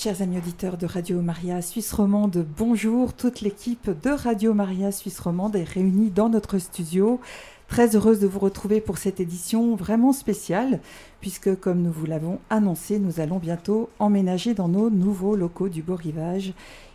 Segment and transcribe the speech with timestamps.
[0.00, 3.14] Chers amis auditeurs de Radio Maria Suisse Romande, bonjour.
[3.14, 7.18] Toute l'équipe de Radio Maria Suisse Romande est réunie dans notre studio.
[7.66, 10.78] Très heureuse de vous retrouver pour cette édition vraiment spéciale,
[11.20, 15.82] puisque comme nous vous l'avons annoncé, nous allons bientôt emménager dans nos nouveaux locaux du
[15.82, 16.52] Beau Rivage.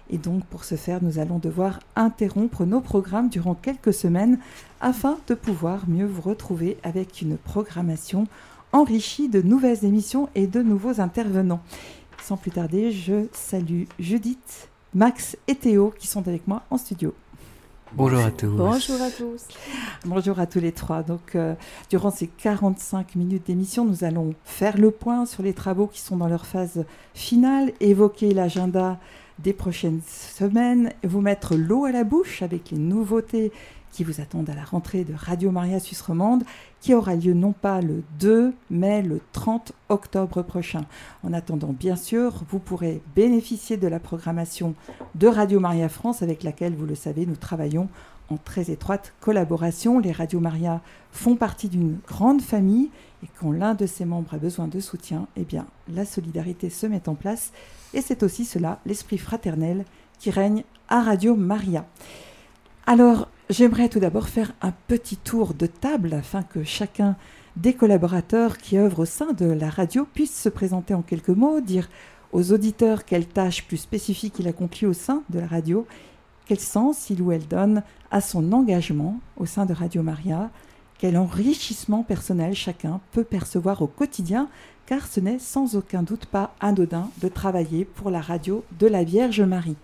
[0.09, 4.39] Et donc pour ce faire, nous allons devoir interrompre nos programmes durant quelques semaines
[4.79, 8.27] afin de pouvoir mieux vous retrouver avec une programmation
[8.71, 11.61] enrichie de nouvelles émissions et de nouveaux intervenants.
[12.21, 17.13] Sans plus tarder, je salue Judith, Max et Théo qui sont avec moi en studio.
[17.95, 18.47] Bonjour à tous.
[18.47, 19.47] Bonjour à tous.
[20.05, 21.03] Bonjour à tous les trois.
[21.03, 21.53] Donc, euh,
[21.91, 26.17] durant ces 45 minutes d'émission, nous allons faire le point sur les travaux qui sont
[26.17, 28.97] dans leur phase finale, évoquer l'agenda
[29.37, 33.51] des prochaines semaines, vous mettre l'eau à la bouche avec les nouveautés
[33.93, 36.43] qui vous attendent à la rentrée de Radio Maria Suisse Romande,
[36.81, 40.85] qui aura lieu non pas le 2, mais le 30 octobre prochain.
[41.23, 44.73] En attendant, bien sûr, vous pourrez bénéficier de la programmation
[45.15, 47.87] de Radio Maria France, avec laquelle, vous le savez, nous travaillons
[48.29, 49.99] en très étroite collaboration.
[49.99, 52.89] Les Radio Maria font partie d'une grande famille
[53.23, 56.87] et quand l'un de ses membres a besoin de soutien, eh bien, la solidarité se
[56.87, 57.51] met en place
[57.93, 59.85] et c'est aussi cela, l'esprit fraternel
[60.17, 61.85] qui règne à Radio Maria.
[62.85, 67.15] Alors, j'aimerais tout d'abord faire un petit tour de table afin que chacun
[67.55, 71.61] des collaborateurs qui œuvrent au sein de la radio puisse se présenter en quelques mots,
[71.61, 71.89] dire
[72.31, 75.85] aux auditeurs quelle tâche plus spécifique il accomplit au sein de la radio,
[76.45, 80.49] quel sens il ou elle donne à son engagement au sein de Radio Maria,
[80.97, 84.49] quel enrichissement personnel chacun peut percevoir au quotidien,
[84.85, 89.03] car ce n'est sans aucun doute pas anodin de travailler pour la radio de la
[89.03, 89.77] Vierge Marie.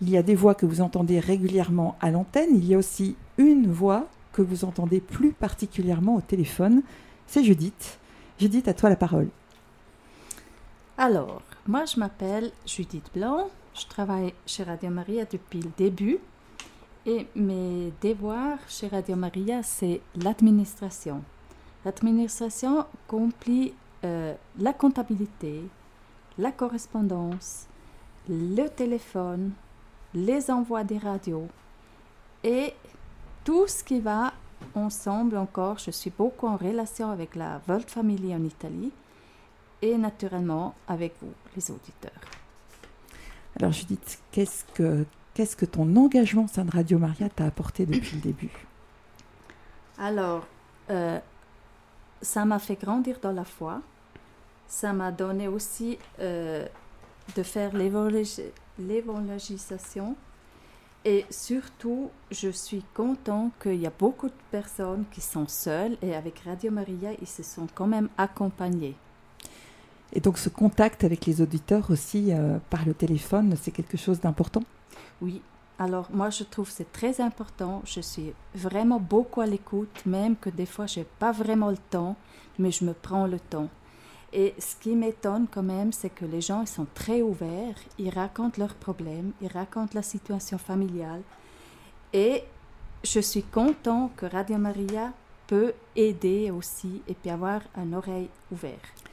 [0.00, 3.16] Il y a des voix que vous entendez régulièrement à l'antenne, il y a aussi
[3.36, 6.82] une voix que vous entendez plus particulièrement au téléphone,
[7.26, 7.98] c'est Judith.
[8.38, 9.28] Judith, à toi la parole.
[10.96, 16.18] Alors, moi je m'appelle Judith Blanc, je travaille chez Radio Maria depuis le début
[17.06, 21.22] et mes devoirs chez Radio Maria, c'est l'administration.
[21.84, 23.72] L'administration complit
[24.04, 25.62] euh, la comptabilité,
[26.38, 27.66] la correspondance,
[28.28, 29.52] le téléphone,
[30.14, 31.48] les envois des radios
[32.44, 32.74] et
[33.44, 34.32] tout ce qui va
[34.74, 35.78] ensemble encore.
[35.78, 38.92] Je suis beaucoup en relation avec la Volt Family en Italie
[39.82, 42.20] et naturellement avec vous, les auditeurs.
[43.58, 45.04] Alors Judith, qu'est-ce que,
[45.34, 48.52] qu'est-ce que ton engagement au sein de Radio Maria t'a apporté depuis le début?
[49.98, 50.46] Alors,
[50.90, 51.18] euh,
[52.22, 53.80] ça m'a fait grandir dans la foi.
[54.68, 56.66] Ça m'a donné aussi euh,
[57.34, 58.44] de faire l'évangélisation.
[61.04, 66.14] Et surtout, je suis content qu'il y a beaucoup de personnes qui sont seules et
[66.14, 68.96] avec Radio Maria, ils se sont quand même accompagnés.
[70.12, 74.20] Et donc ce contact avec les auditeurs aussi euh, par le téléphone, c'est quelque chose
[74.20, 74.62] d'important?
[75.20, 75.42] Oui,
[75.78, 77.82] alors moi je trouve c'est très important.
[77.84, 81.78] Je suis vraiment beaucoup à l'écoute, même que des fois je n'ai pas vraiment le
[81.90, 82.16] temps,
[82.58, 83.68] mais je me prends le temps.
[84.32, 88.10] Et ce qui m'étonne quand même, c'est que les gens ils sont très ouverts, ils
[88.10, 91.22] racontent leurs problèmes, ils racontent la situation familiale.
[92.12, 92.44] Et
[93.04, 95.12] je suis content que Radio Maria
[95.46, 99.04] peut aider aussi et puis avoir une oreille ouverte.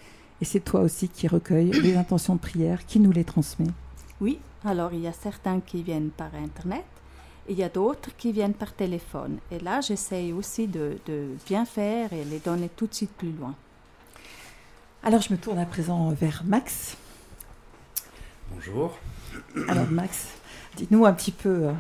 [0.42, 3.72] Et c'est toi aussi qui recueilles les intentions de prière, qui nous les transmet
[4.20, 6.84] Oui, alors il y a certains qui viennent par Internet,
[7.48, 9.38] et il y a d'autres qui viennent par téléphone.
[9.50, 13.32] Et là, j'essaye aussi de, de bien faire et les donner tout de suite plus
[13.32, 13.56] loin.
[15.08, 16.98] Alors je me tourne à présent vers Max.
[18.52, 18.98] Bonjour.
[19.68, 20.30] Alors Max,
[20.78, 21.74] dis-nous un petit peu euh,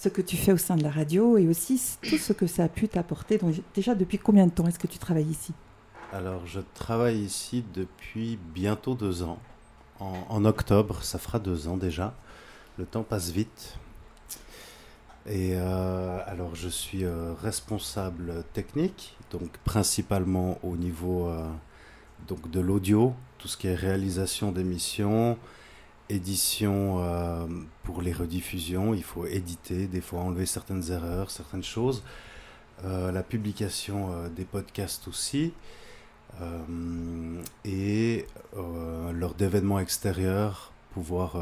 [0.00, 2.64] ce que tu fais au sein de la radio et aussi tout ce que ça
[2.64, 3.38] a pu t'apporter.
[3.38, 5.52] Donc, déjà, depuis combien de temps est-ce que tu travailles ici?
[6.12, 9.38] Alors, je travaille ici depuis bientôt deux ans.
[10.00, 12.14] En, en octobre, ça fera deux ans déjà.
[12.78, 13.76] Le temps passe vite.
[15.26, 21.46] Et euh, alors, je suis euh, responsable technique, donc principalement au niveau euh,
[22.28, 25.38] donc de l'audio, tout ce qui est réalisation d'émissions,
[26.08, 27.46] édition euh,
[27.82, 28.94] pour les rediffusions.
[28.94, 32.02] Il faut éditer, des fois enlever certaines erreurs, certaines choses.
[32.84, 35.52] Euh, la publication euh, des podcasts aussi.
[37.66, 38.26] Et
[39.12, 41.36] lors d'événements extérieurs, pouvoir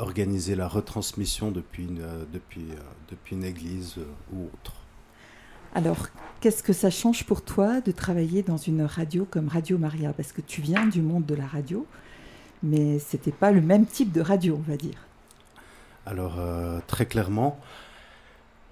[0.00, 2.66] organiser la retransmission depuis une, depuis,
[3.08, 3.94] depuis une église
[4.32, 4.85] ou autre.
[5.74, 6.08] Alors,
[6.40, 10.12] qu'est-ce que ça change pour toi de travailler dans une radio comme Radio Maria?
[10.12, 11.86] Parce que tu viens du monde de la radio,
[12.62, 15.06] mais c'était pas le même type de radio, on va dire.
[16.06, 17.58] Alors, euh, très clairement,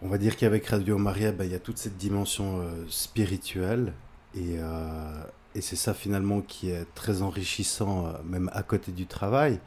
[0.02, 3.92] on va dire qu'avec Radio Maria, ben, il y a toute cette dimension euh, spirituelle
[4.36, 5.22] euh,
[5.54, 9.60] et c'est ça finalement qui est très enrichissant, même à côté du travail,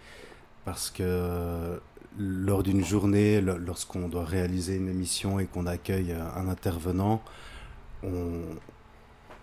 [0.66, 1.80] parce que
[2.18, 7.22] lors d'une journée, lorsqu'on doit réaliser une émission et qu'on accueille un intervenant,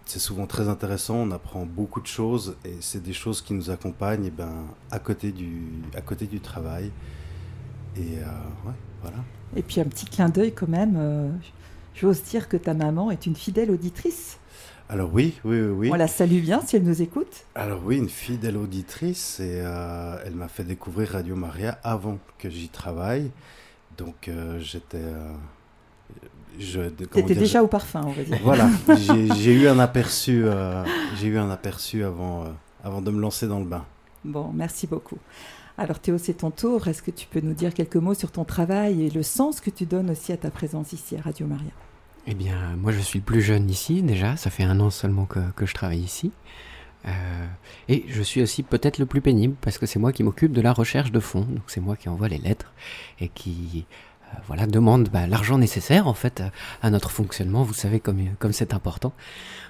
[0.07, 3.71] c'est souvent très intéressant, on apprend beaucoup de choses et c'est des choses qui nous
[3.71, 4.53] accompagnent eh ben,
[4.91, 5.63] à, côté du,
[5.97, 6.91] à côté du travail.
[7.97, 8.27] Et euh,
[9.01, 9.19] voilà.
[9.57, 11.31] Et puis un petit clin d'œil quand même, euh,
[11.95, 14.39] j'ose dire que ta maman est une fidèle auditrice.
[14.89, 15.91] Alors oui, oui, oui.
[15.93, 17.47] On la salue bien si elle nous écoute.
[17.55, 22.51] Alors oui, une fidèle auditrice et euh, elle m'a fait découvrir Radio Maria avant que
[22.51, 23.31] j'y travaille.
[23.97, 24.99] Donc j'étais
[26.59, 28.39] tu étais déjà au parfum, on va dire.
[28.43, 28.69] Voilà,
[29.37, 30.85] j'ai eu un aperçu, euh,
[31.17, 32.49] j'ai eu un aperçu avant, euh,
[32.83, 33.85] avant de me lancer dans le bain.
[34.25, 35.19] Bon, merci beaucoup.
[35.77, 36.87] Alors Théo, c'est ton tour.
[36.87, 39.71] Est-ce que tu peux nous dire quelques mots sur ton travail et le sens que
[39.71, 41.73] tu donnes aussi à ta présence ici à Radio Maria?
[42.27, 44.37] Eh bien, moi je suis le plus jeune ici déjà.
[44.37, 46.33] Ça fait un an seulement que, je travaille ici.
[47.07, 47.47] Euh,
[47.89, 50.63] et je suis aussi peut-être le plus pénible parce que c'est moi qui m'occupe de
[50.63, 51.43] la recherche de fonds.
[51.43, 52.73] Donc c'est moi qui envoie les lettres
[53.21, 53.85] et qui
[54.23, 56.43] euh, voilà, demande bah, l'argent nécessaire en fait
[56.83, 57.63] à, notre fonctionnement.
[57.63, 59.13] Vous savez comme comme c'est important.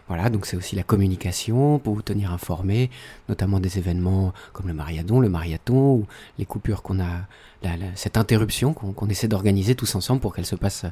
[0.08, 2.90] Voilà, donc c'est aussi la communication pour vous tenir informé,
[3.28, 6.06] notamment des événements comme le mariadon, le mariathon ou
[6.38, 7.26] les coupures qu'on a,
[7.94, 10.84] cette interruption qu'on essaie d'organiser tous ensemble pour qu'elle se passe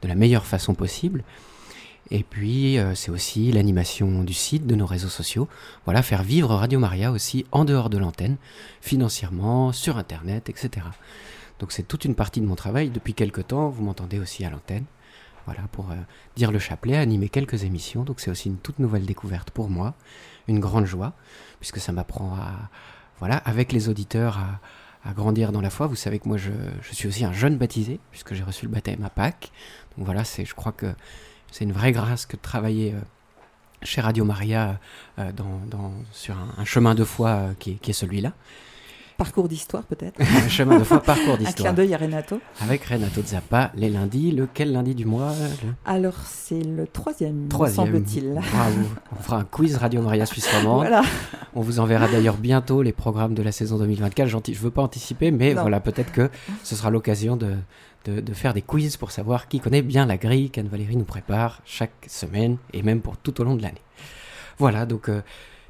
[0.00, 1.24] de la meilleure façon possible.
[2.10, 5.48] Et puis euh, c'est aussi l'animation du site, de nos réseaux sociaux.
[5.84, 8.36] Voilà, faire vivre Radio Maria aussi en dehors de l'antenne,
[8.80, 10.86] financièrement, sur Internet, etc.
[11.58, 12.90] Donc c'est toute une partie de mon travail.
[12.90, 14.84] Depuis quelques temps, vous m'entendez aussi à l'antenne.
[15.46, 15.96] Voilà, pour euh,
[16.36, 18.02] dire le chapelet, animer quelques émissions.
[18.02, 19.94] Donc c'est aussi une toute nouvelle découverte pour moi,
[20.48, 21.12] une grande joie,
[21.60, 22.70] puisque ça m'apprend à,
[23.18, 24.38] voilà, avec les auditeurs,
[25.04, 25.86] à, grandir dans la foi.
[25.86, 26.50] Vous savez que moi, je,
[26.92, 29.52] suis aussi un jeune baptisé, puisque j'ai reçu le baptême à Pâques.
[29.96, 30.94] Donc voilà, c'est, je crois que
[31.50, 33.00] c'est une vraie grâce que de travailler euh,
[33.82, 34.80] chez Radio Maria
[35.18, 35.30] euh,
[36.10, 38.32] sur un, chemin de foi qui est celui-là.
[39.16, 40.20] Parcours d'histoire peut-être.
[40.48, 41.70] chemin de foi, parcours d'histoire.
[41.70, 42.40] Un clin d'œil à Renato.
[42.60, 44.32] Avec Renato Zappa, les lundis.
[44.32, 45.32] Lequel lundi du mois
[45.84, 47.86] Alors c'est le troisième, troisième.
[47.86, 48.32] semble-t-il.
[48.34, 48.80] Bravo.
[49.12, 50.76] On fera un quiz Radio Maria Suisse Romand.
[50.76, 51.02] voilà.
[51.54, 54.28] On vous enverra d'ailleurs bientôt les programmes de la saison 2024.
[54.28, 56.28] Je ne veux pas anticiper, mais voilà, peut-être que
[56.64, 57.54] ce sera l'occasion de,
[58.06, 62.06] de, faire des quiz pour savoir qui connaît bien la grille qu'Anne-Valérie nous prépare chaque
[62.08, 63.82] semaine et même pour tout au long de l'année.
[64.58, 65.08] Voilà, donc...
[65.08, 65.20] Euh,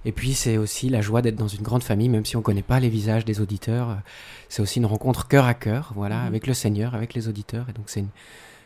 [0.05, 2.45] et puis c'est aussi la joie d'être dans une grande famille, même si on ne
[2.45, 3.99] connaît pas les visages des auditeurs.
[4.49, 6.27] C'est aussi une rencontre cœur à cœur, voilà, mhm.
[6.27, 7.69] avec le Seigneur, avec les auditeurs.
[7.69, 8.11] Et donc c'est une,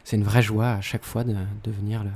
[0.05, 2.11] c'est une vraie joie à chaque fois de, de venir le,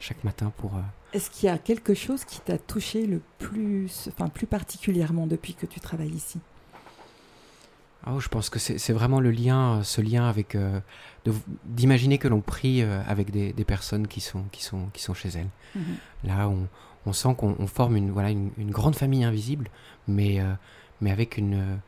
[0.00, 0.76] chaque matin pour.
[0.76, 0.80] Euh,
[1.12, 5.54] Est-ce qu'il y a quelque chose qui t'a touché le plus, enfin plus particulièrement depuis
[5.54, 6.38] que tu travailles ici?
[8.06, 10.80] Oh, je pense que c'est vraiment le lien, ce lien avec euh,
[11.64, 15.14] d'imaginer que l'on prie euh, avec des, des, personnes qui sont qui sont qui sont
[15.14, 15.48] chez elles.
[15.74, 15.96] Mhm.
[16.24, 16.68] Là, on,
[17.08, 19.70] on sent qu'on forme une, voilà, une, grande famille invisible,
[20.06, 20.52] mais, euh,
[21.00, 21.80] mais avec une,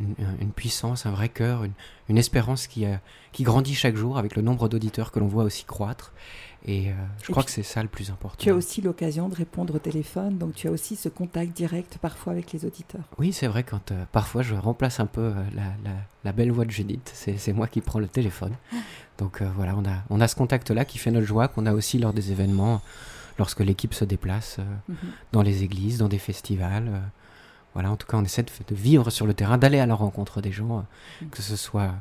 [0.00, 1.64] une, puissance, un vrai cœur,
[2.08, 2.94] une, espérance qui, euh,
[3.32, 6.12] qui grandit chaque jour avec le nombre d'auditeurs que l'on voit aussi croître.
[6.66, 8.38] Et euh, je crois que c'est ça le plus important.
[8.38, 11.98] Tu as aussi l'occasion de répondre au téléphone, donc tu as aussi ce contact direct
[12.00, 13.04] parfois avec les auditeurs.
[13.18, 15.92] Oui, c'est vrai, quand parfois je remplace un peu la,
[16.24, 18.54] la, belle voix de Judith, c'est moi qui prends le téléphone.
[19.18, 21.98] Donc voilà, on a, on a ce contact-là qui fait notre joie, qu'on a aussi
[21.98, 22.80] lors des événements
[23.38, 24.96] lorsque l'équipe se déplace euh, mhm.
[25.32, 26.88] dans les églises, dans des festivals.
[26.88, 27.00] Euh,
[27.74, 30.40] voilà, en tout cas, on essaie de, vivre sur le terrain, d'aller à la rencontre
[30.40, 31.30] des gens, euh, mhm.
[31.30, 31.94] que ce soit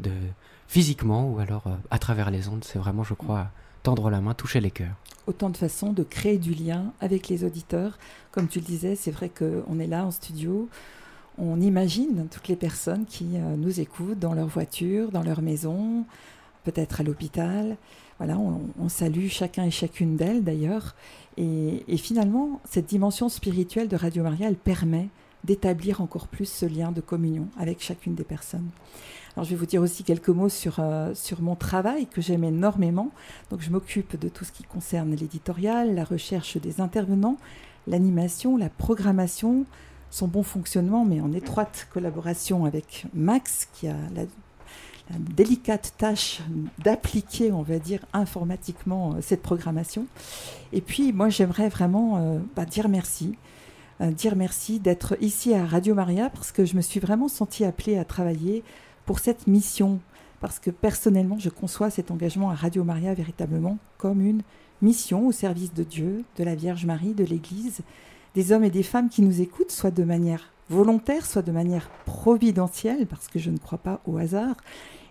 [0.00, 0.10] de,
[0.68, 2.64] physiquement ou alors à travers les ondes.
[2.64, 3.48] C'est vraiment, je crois,
[3.82, 4.94] tendre la main, toucher les cœurs.
[5.26, 7.98] Autant de façons de créer du lien avec les auditeurs.
[8.32, 10.68] Comme tu le disais, c'est vrai qu'on est là en studio,
[11.38, 16.04] on imagine toutes les personnes qui nous écoutent dans leur voiture, dans leur maison,
[16.64, 17.76] peut-être à l'hôpital.
[18.18, 20.94] Voilà, on, salue chacun et chacune d'elles d'ailleurs.
[21.36, 25.08] Et, finalement, cette dimension spirituelle de Radio Maria, elle permet
[25.42, 28.68] d'établir encore plus ce lien de communion avec chacune des personnes.
[29.36, 32.44] Alors, je vais vous dire aussi quelques mots sur, euh, sur mon travail que j'aime
[32.44, 33.10] énormément.
[33.50, 37.36] Donc, je m'occupe de tout ce qui concerne l'éditorial, la recherche des intervenants,
[37.88, 39.66] l'animation, la programmation,
[40.10, 44.22] son bon fonctionnement, mais en étroite collaboration avec Max, qui a la
[45.10, 46.40] délicate tâche
[46.82, 50.06] d'appliquer, on va dire, informatiquement euh, cette programmation.
[50.72, 53.36] Et puis, moi, j'aimerais vraiment euh, bah, dire merci.
[54.00, 57.64] Euh, dire merci d'être ici à Radio Maria parce que je me suis vraiment sentie
[57.64, 58.64] appelée à travailler
[59.06, 60.00] pour cette mission.
[60.40, 64.42] Parce que personnellement, je conçois cet engagement à Radio Maria véritablement comme une
[64.82, 67.80] mission au service de Dieu, de la Vierge Marie, de l'Église,
[68.34, 71.88] des hommes et des femmes qui nous écoutent, soit de manière volontaire, soit de manière
[72.04, 74.56] providentielle, parce que je ne crois pas au hasard,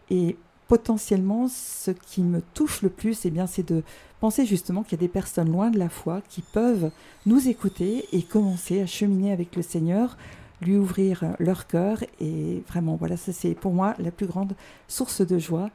[0.09, 3.83] et potentiellement, ce qui me touche le plus, eh bien, c'est de
[4.19, 6.91] penser justement qu'il y a des personnes loin de la foi qui peuvent
[7.25, 10.17] nous écouter et commencer à cheminer avec le Seigneur,
[10.61, 12.03] lui ouvrir leur cœur.
[12.21, 14.55] Et vraiment, voilà, ça c'est pour moi la plus grande
[14.87, 15.69] source de joie.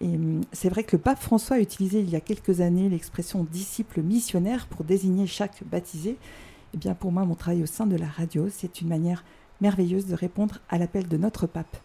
[0.00, 2.88] Et hum, c'est vrai que le pape François a utilisé il y a quelques années
[2.88, 6.16] l'expression disciple missionnaire pour désigner chaque baptisé.
[6.74, 9.24] Eh bien, pour moi, mon travail au sein de la radio, c'est une manière
[9.60, 11.76] merveilleuse de répondre à l'appel de notre pape.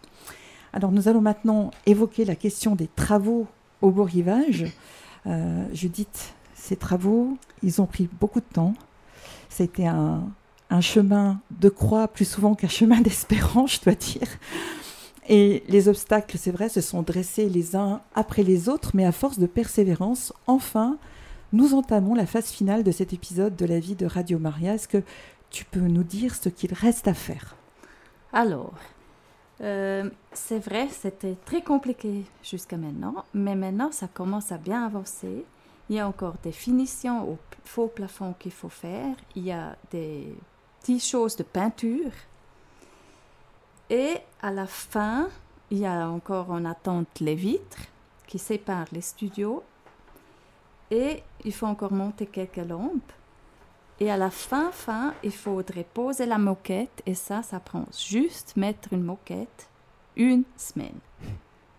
[0.77, 3.47] Alors, nous allons maintenant évoquer la question des travaux
[3.81, 4.65] au beau rivage.
[5.25, 8.75] Euh, Judith, ces travaux, ils ont pris beaucoup de temps.
[9.49, 10.29] C'était un,
[10.69, 14.27] un chemin de croix plus souvent qu'un chemin d'espérance, je dois dire.
[15.27, 19.11] Et les obstacles, c'est vrai, se sont dressés les uns après les autres, mais à
[19.11, 20.99] force de persévérance, enfin,
[21.53, 24.75] nous entamons la phase finale de cet épisode de la vie de Radio Maria.
[24.75, 25.01] Est-ce que
[25.49, 27.55] tu peux nous dire ce qu'il reste à faire?
[28.31, 28.75] Alors,
[29.61, 35.45] euh, c'est vrai, c'était très compliqué jusqu'à maintenant, mais maintenant ça commence à bien avancer.
[35.89, 39.15] Il y a encore des finitions au faux plafond qu'il faut faire.
[39.35, 40.33] Il y a des
[40.79, 42.11] petites choses de peinture.
[43.89, 45.29] Et à la fin,
[45.71, 47.85] il y a encore en attente les vitres
[48.27, 49.63] qui séparent les studios.
[50.91, 53.13] Et il faut encore monter quelques lampes.
[53.99, 57.01] Et à la fin, fin, il faudrait poser la moquette.
[57.05, 59.69] Et ça, ça prend juste mettre une moquette
[60.15, 60.99] une semaine.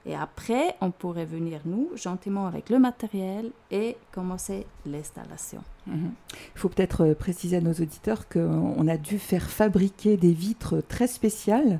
[0.06, 5.62] Et après, on pourrait venir, nous, gentiment avec le matériel et commencer l'installation.
[5.86, 6.12] Mhm.
[6.54, 10.80] Il faut peut-être euh, préciser à nos auditeurs qu'on a dû faire fabriquer des vitres
[10.88, 11.78] très spéciales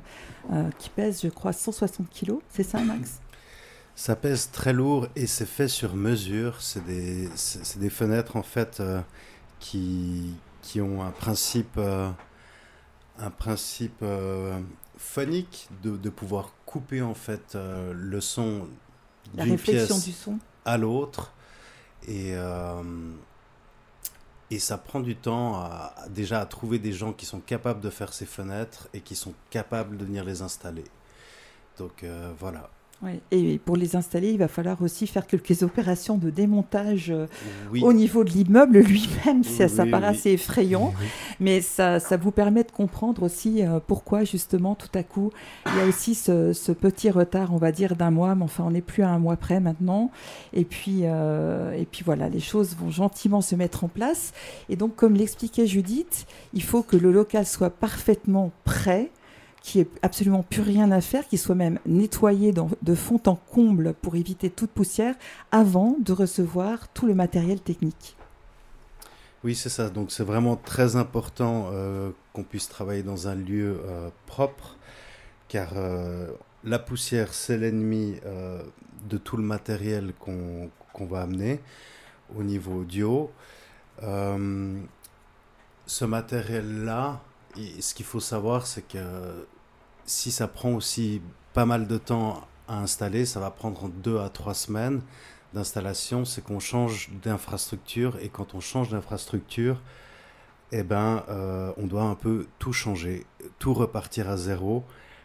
[0.51, 2.39] euh, qui pèsent, je crois, 160 kilos.
[2.49, 3.19] C'est ça, Max?
[3.95, 6.61] Ça pèse très lourd et c'est fait sur mesure.
[6.61, 7.29] C'est des,
[7.77, 9.01] des, fenêtres, en fait, euh,
[9.59, 14.03] qui, qui ont un principe, un principe
[14.99, 18.67] phonique de, de pouvoir couper en fait euh, le son
[19.33, 20.37] d'une pièce du son.
[20.65, 21.33] à l'autre
[22.07, 22.83] et euh,
[24.51, 27.89] et ça prend du temps à, déjà à trouver des gens qui sont capables de
[27.89, 30.85] faire ces fenêtres et qui sont capables de venir les installer.
[31.77, 32.33] Donc euh,
[33.01, 33.17] voilà.
[33.31, 37.27] Et pour les installer, il va falloir aussi faire quelques opérations de démontage euh,
[37.81, 39.43] au niveau de l'immeuble lui-même.
[39.43, 40.93] ça, paraît assez effrayant,
[41.39, 45.31] mais ça, ça, vous permet de comprendre aussi euh, pourquoi justement tout à coup
[45.65, 48.71] il y a aussi ce, petit retard, on va dire d'un mois, mais enfin on
[48.71, 50.11] n'est plus à un mois près maintenant.
[50.53, 54.33] Et puis, euh, et puis voilà, les choses vont gentiment se mettre en place.
[54.69, 59.11] Et donc, comme l'expliquait Judith, il faut que le local soit parfaitement prêt
[59.61, 63.93] qui est absolument plus rien à faire, qui soit même nettoyé de fond en comble
[63.93, 65.15] pour éviter toute poussière
[65.51, 68.15] avant de recevoir tout le matériel technique.
[69.43, 69.89] Oui, c'est ça.
[69.89, 74.75] Donc c'est vraiment très important euh, qu'on puisse travailler dans un lieu euh, propre,
[75.47, 76.27] car euh,
[76.65, 78.19] la poussière, c'est l'ennemi
[79.07, 81.61] de tout le matériel qu'on va amener
[82.37, 83.31] au niveau audio.
[84.01, 87.21] ce matériel-là,
[87.55, 89.45] ce qu'il faut savoir, c'est que
[90.05, 91.21] si ça prend aussi
[91.53, 95.01] pas mal de temps à installer, ça va prendre deux à trois semaines
[95.53, 99.81] d'installation, c'est qu'on change d'infrastructure et quand on change d'infrastructure,
[100.71, 103.25] eh ben, euh, on doit un peu tout changer,
[103.57, 104.83] tout repartir à zéro.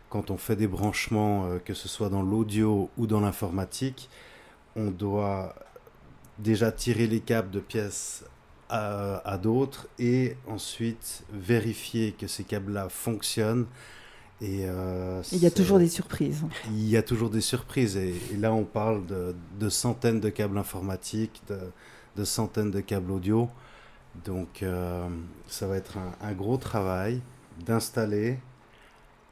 [0.09, 4.09] Quand on fait des branchements, euh, que ce soit dans l'audio ou dans l'informatique,
[4.77, 5.55] on doit
[6.39, 8.25] déjà tirer les câbles de pièces
[8.69, 13.67] à, d'autres et ensuite vérifier que ces câbles-là fonctionnent.
[14.41, 16.43] Et euh, il y a toujours des surprises.
[16.71, 17.97] Il y a toujours des surprises.
[17.97, 21.43] Et, là, on parle de, centaines de câbles informatiques,
[22.17, 23.49] de, centaines de câbles audio.
[24.25, 25.09] Donc, euh,
[25.49, 27.21] ça va être un, un gros travail
[27.65, 28.39] d'installer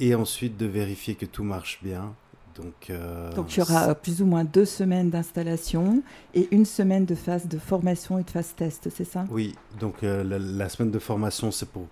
[0.01, 2.15] et ensuite de vérifier que tout marche bien.
[2.57, 6.03] Donc, euh, Donc il y aura plus ou moins deux semaines d'installation
[6.35, 9.25] et une semaine de phase de formation et de phase test, c'est ça?
[9.31, 11.87] Oui, donc euh, la, semaine de formation, c'est pour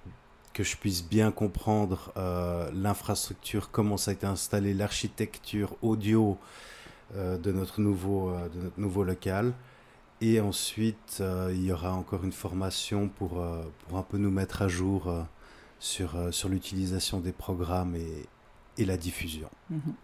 [0.52, 6.36] que je puisse bien comprendre euh, l'infrastructure, comment ça a été installé, l'architecture audio
[7.16, 9.52] de, notre nouveau, de notre nouveau local.
[10.20, 13.42] Et ensuite, il y aura encore une formation pour,
[13.88, 15.12] pour un peu nous mettre à jour
[15.80, 18.26] sur, sur l'utilisation des programmes et,
[18.78, 19.48] et la diffusion.
[19.70, 19.94] Mhm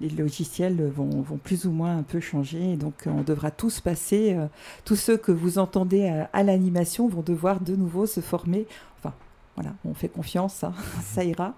[0.00, 2.76] les logiciels vont, plus ou moins un peu changer.
[2.76, 4.46] donc, on devra tous passer, euh,
[4.84, 8.66] tous ceux que vous entendez à, l'animation vont devoir de nouveau se former.
[8.98, 9.14] Enfin,
[9.54, 11.54] voilà, on fait confiance, hein, ça ira.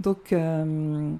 [0.00, 1.12] Donc, euh,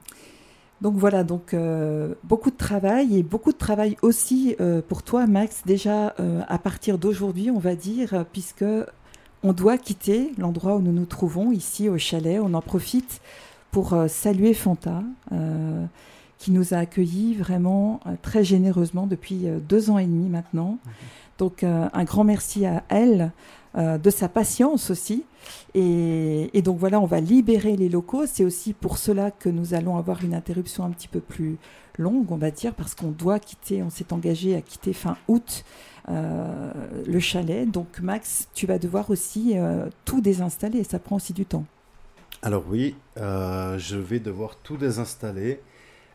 [0.81, 4.57] voilà, donc euh, beaucoup de travail et beaucoup de travail aussi
[4.89, 5.63] pour toi, Max.
[5.67, 6.15] Déjà
[6.49, 8.65] à partir d'aujourd'hui, on va dire, puisque
[9.43, 12.41] on doit quitter l'endroit où nous nous trouvons ici au chalet.
[12.43, 13.21] On en profite
[13.71, 15.03] pour saluer Fanta
[16.41, 20.79] qui nous a accueillis vraiment très généreusement depuis deux ans et demi maintenant.
[21.39, 23.31] Donc un grand merci à elle,
[23.77, 25.25] de sa patience aussi.
[25.75, 28.25] Et, et, donc voilà, on va libérer les locaux.
[28.27, 31.59] C'est aussi pour cela que nous allons avoir une interruption un petit peu plus
[31.99, 35.65] longue, on va dire, parce qu'on doit quitter, on s'est engagé à quitter fin août
[36.09, 36.73] euh,
[37.07, 37.71] le chalet.
[37.71, 41.65] Donc Max, tu vas devoir aussi euh, tout désinstaller, ça prend aussi du temps.
[42.43, 45.61] Alors oui, euh, je vais devoir tout désinstaller.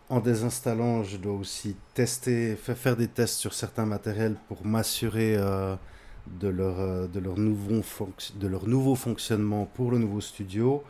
[0.10, 6.48] En désinstallant, je dois aussi tester, faire des tests sur certains matériels pour m'assurer de,
[6.48, 7.82] leur, de, leur nouveau
[8.36, 10.84] de leur nouveau fonctionnement pour le nouveau studio.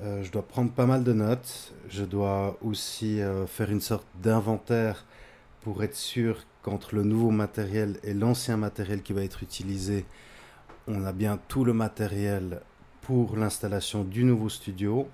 [0.00, 1.74] je dois prendre pas mal de notes.
[1.90, 5.04] Je dois aussi faire une sorte d'inventaire
[5.60, 10.04] pour être sûr qu'entre le nouveau matériel et l'ancien matériel qui va être utilisé,
[10.86, 12.60] on a bien tout le matériel
[13.02, 15.08] pour l'installation du nouveau studio.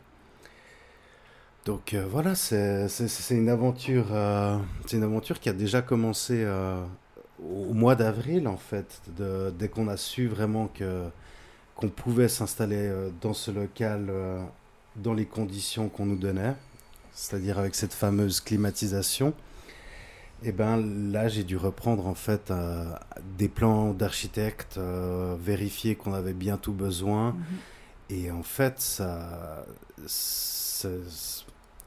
[1.66, 2.88] Donc euh, voilà, c'est
[3.30, 4.56] une aventure, euh,
[4.86, 6.80] c'est une aventure qui a déjà commencé euh,
[7.42, 9.02] au mois d'avril en fait,
[9.58, 11.02] dès qu'on a su vraiment que
[11.74, 14.10] qu'on pouvait s'installer dans ce local
[14.96, 16.54] dans les conditions qu'on nous donnait,
[17.12, 19.34] c'est-à-dire avec cette fameuse climatisation.
[20.42, 20.76] Et eh ben
[21.12, 22.52] là, j'ai dû reprendre en fait
[23.38, 27.32] des plans d'architecte, euh, vérifier qu'on avait bien tout besoin.
[27.32, 27.44] Mhm.
[28.10, 29.66] Et en fait, ça,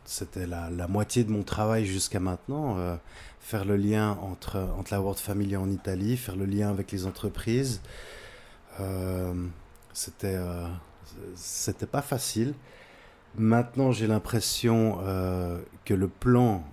[0.09, 2.77] c'était la, la, moitié de mon travail jusqu'à maintenant.
[2.77, 2.95] Euh,
[3.39, 7.05] faire le lien entre, entre la World Family en Italie, faire le lien avec les
[7.05, 7.81] entreprises.
[9.93, 10.37] c'était,
[11.35, 12.53] c'était pas facile.
[13.35, 14.99] Maintenant, j'ai l'impression
[15.85, 16.63] que le plan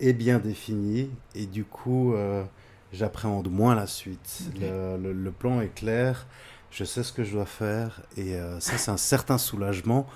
[0.00, 2.44] est bien défini et du coup, euh,
[2.92, 4.42] j'appréhende moins la suite.
[4.60, 6.26] Le, plan est clair,
[6.70, 10.06] je sais ce que je dois faire et euh, ça, c'est un certain soulagement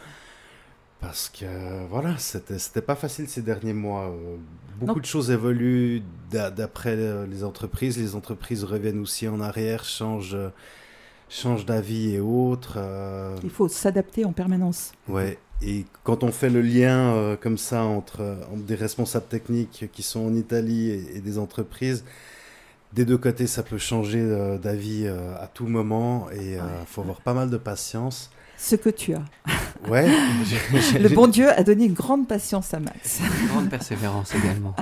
[1.02, 4.06] parce que voilà, c'était pas facile ces derniers mois.
[4.06, 4.36] Euh,
[4.80, 7.98] beaucoup de choses évoluent d'après les entreprises.
[7.98, 10.38] Les entreprises reviennent aussi en arrière, changent
[11.28, 12.78] changent d'avis et autres.
[13.42, 14.92] Il faut s'adapter en permanence.
[15.08, 20.02] Ouais, et quand on fait le lien euh, comme ça entre, des responsables techniques qui
[20.02, 22.04] sont en Italie et, des entreprises,
[22.92, 27.02] des deux côtés, ça peut changer euh, d'avis euh, à tout moment et il faut
[27.02, 28.30] avoir pas mal de patience.
[28.62, 29.24] Ce que tu as.
[29.88, 30.06] Ouais.
[31.00, 33.20] le bon Dieu a donné une grande patience à Max.
[33.40, 34.76] Une grande persévérance également.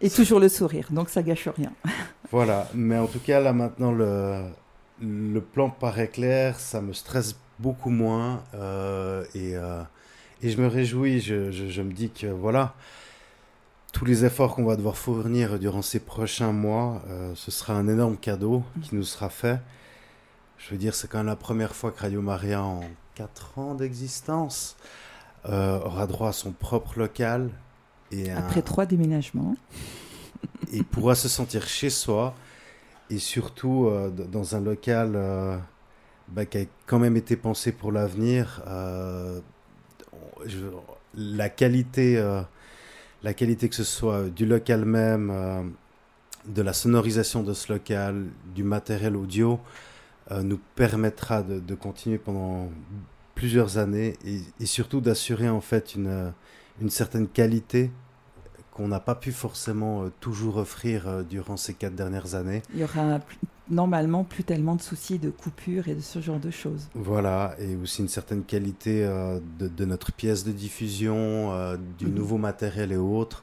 [0.00, 1.72] Et toujours le sourire, donc ça gâche rien.
[2.30, 4.44] Voilà, mais en tout cas, là maintenant, le,
[5.00, 8.44] le plan paraît clair, ça me stresse beaucoup moins.
[8.54, 9.82] Euh, et, euh,
[10.40, 12.74] et, je me réjouis, je, je, me dis que voilà,
[13.92, 17.88] tous les efforts qu'on va devoir fournir durant ces prochains mois, euh, ce sera un
[17.88, 19.58] énorme cadeau qui nous sera fait.
[20.64, 22.80] Je veux dire, c'est quand même la première fois que Radio Maria, en
[23.16, 24.76] 4 ans d'existence,
[25.44, 27.50] aura droit à son propre local.
[28.10, 29.56] Et Après trois déménagements.
[30.72, 32.34] et pourra se sentir chez soi
[33.10, 33.90] et surtout
[34.30, 35.16] dans un local
[36.32, 38.62] bah, qui a quand même été pensé pour l'avenir.
[38.66, 39.40] Euh,
[41.14, 42.40] la qualité, euh,
[43.22, 45.62] la qualité que ce soit du local même, euh,
[46.46, 49.60] de la sonorisation de ce local, du matériel audio,
[50.30, 52.68] nous permettra de, continuer pendant
[53.34, 56.32] plusieurs années et, et surtout d'assurer en fait une,
[56.80, 57.90] une certaine qualité
[58.70, 62.62] qu'on n'a pas pu forcément toujours offrir durant ces quatre dernières années.
[62.72, 63.20] Il y aura
[63.72, 66.88] normalement plus tellement de soucis de coupure et de ce genre de choses.
[66.94, 72.14] Voilà, et aussi une certaine qualité euh, de, notre pièce de diffusion, euh, du mhm.
[72.14, 73.42] nouveau matériel et autres.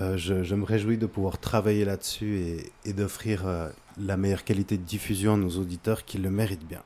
[0.00, 3.44] Euh, je, me réjouis de pouvoir travailler là-dessus et, et d'offrir
[3.98, 6.82] la meilleure qualité de diffusion à nos auditeurs qui le méritent bien.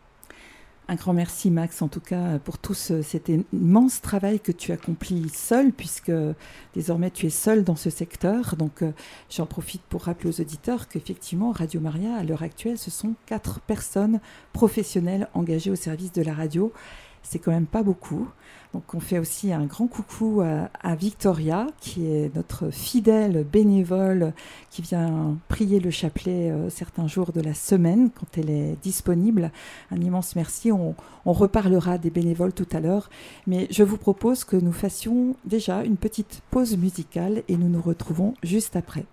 [0.86, 5.30] Un grand merci Max en tout cas pour tout cet immense travail que tu accomplis
[5.30, 6.12] seul puisque
[6.74, 8.54] désormais tu es seul dans ce secteur.
[8.56, 8.92] Donc euh,
[9.30, 13.60] j'en profite pour rappeler aux auditeurs qu'effectivement Radio Maria à l'heure actuelle ce sont quatre
[13.60, 14.20] personnes
[14.52, 16.70] professionnelles engagées au service de la radio.
[17.24, 18.28] C'est quand même pas beaucoup.
[18.74, 24.32] Donc on fait aussi un grand coucou à, Victoria, qui est notre fidèle bénévole,
[24.70, 29.52] qui vient prier le chapelet euh, certains jours de la semaine quand elle est disponible.
[29.92, 30.72] Un immense merci.
[30.72, 33.10] On, on reparlera des bénévoles tout à l'heure.
[33.46, 37.82] Mais je vous propose que nous fassions déjà une petite pause musicale et nous nous
[37.82, 39.06] retrouvons juste après.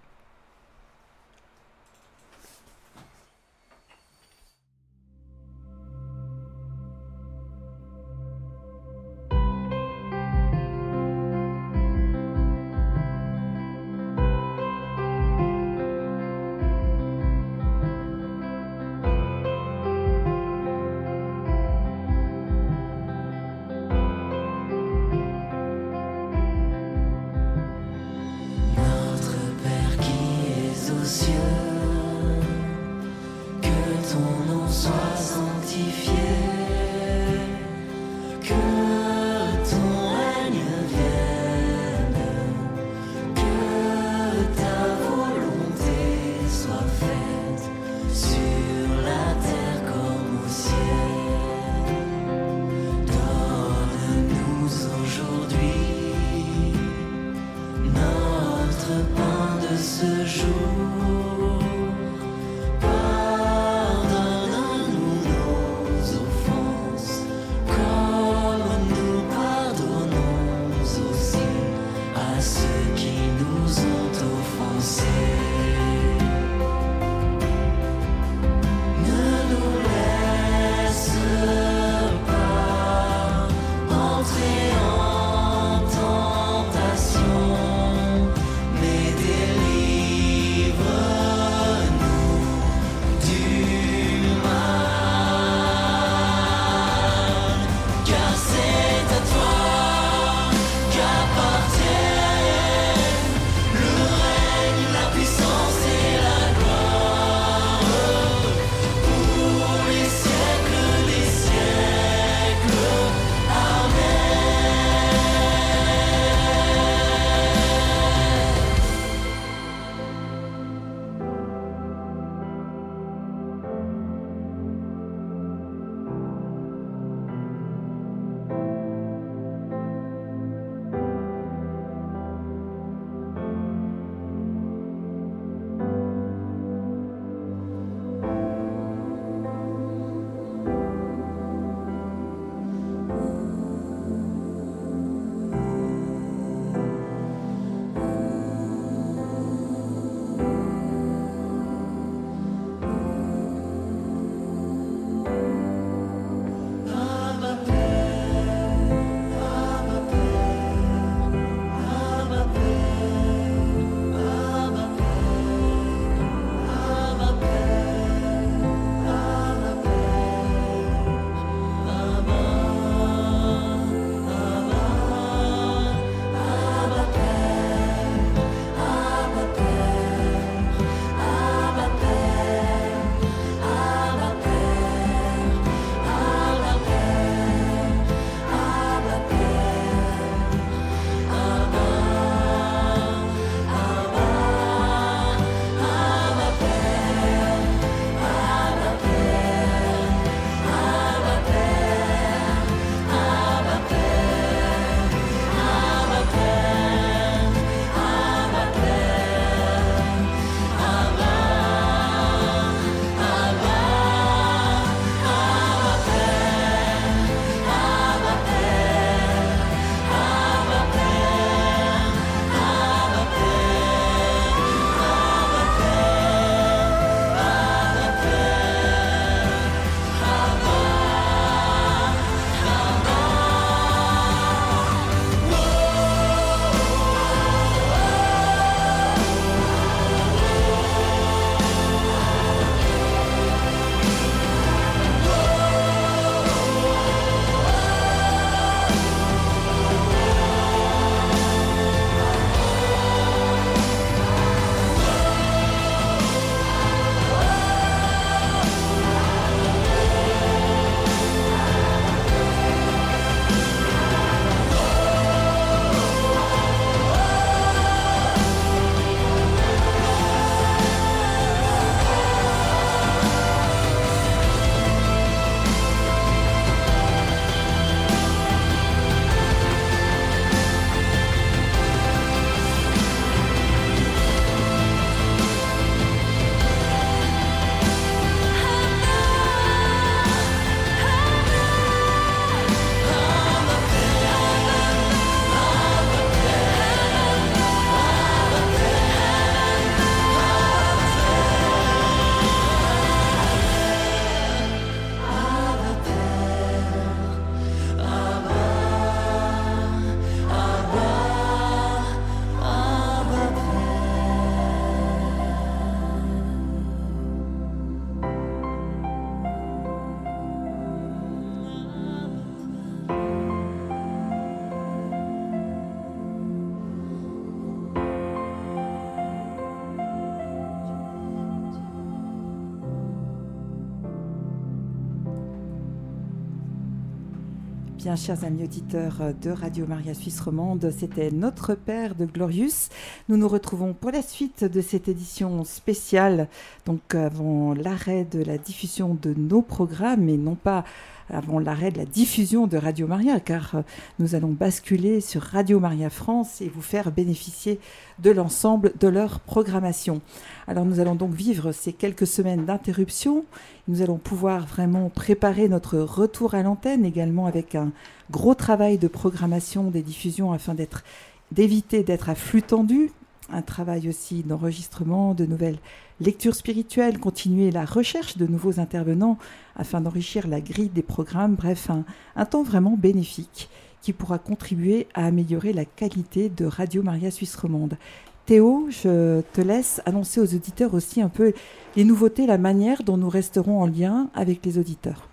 [338.02, 342.90] Bien, chers amis auditeurs de Radio Maria Suisse Romande, c'était notre Père de Glorious.
[343.30, 346.48] Nous nous retrouvons pour la suite de cette édition spéciale,
[346.88, 350.84] donc avant l'arrêt de la diffusion de nos programmes, et non pas
[351.32, 353.82] avant l'arrêt de la diffusion de Radio Maria, car euh,
[354.20, 357.80] nous allons basculer sur Radio Maria France et vous faire bénéficier
[358.20, 360.22] de l'ensemble de leur programmation.
[360.68, 363.46] Alors nous allons donc vivre ces quelques semaines d'interruption.
[363.88, 367.92] Nous allons pouvoir vraiment préparer notre retour à l'antenne également avec un
[368.30, 371.04] gros travail de programmation des diffusions afin d'être
[371.52, 373.12] d'éviter d'être à flux tendu,
[373.54, 375.78] un travail aussi d'enregistrement, de nouvelles
[376.20, 379.38] lectures spirituelles, continuer la recherche de nouveaux intervenants
[379.76, 381.90] afin d'enrichir la grille des programmes, bref,
[382.36, 383.70] un, temps vraiment bénéfique
[384.02, 387.98] qui pourra contribuer à améliorer la qualité de Radio Maria Suisse Romande.
[388.46, 391.54] Théo, je te laisse annoncer aux auditeurs aussi un peu
[391.96, 395.28] les nouveautés, la manière dont nous resterons en lien avec les auditeurs.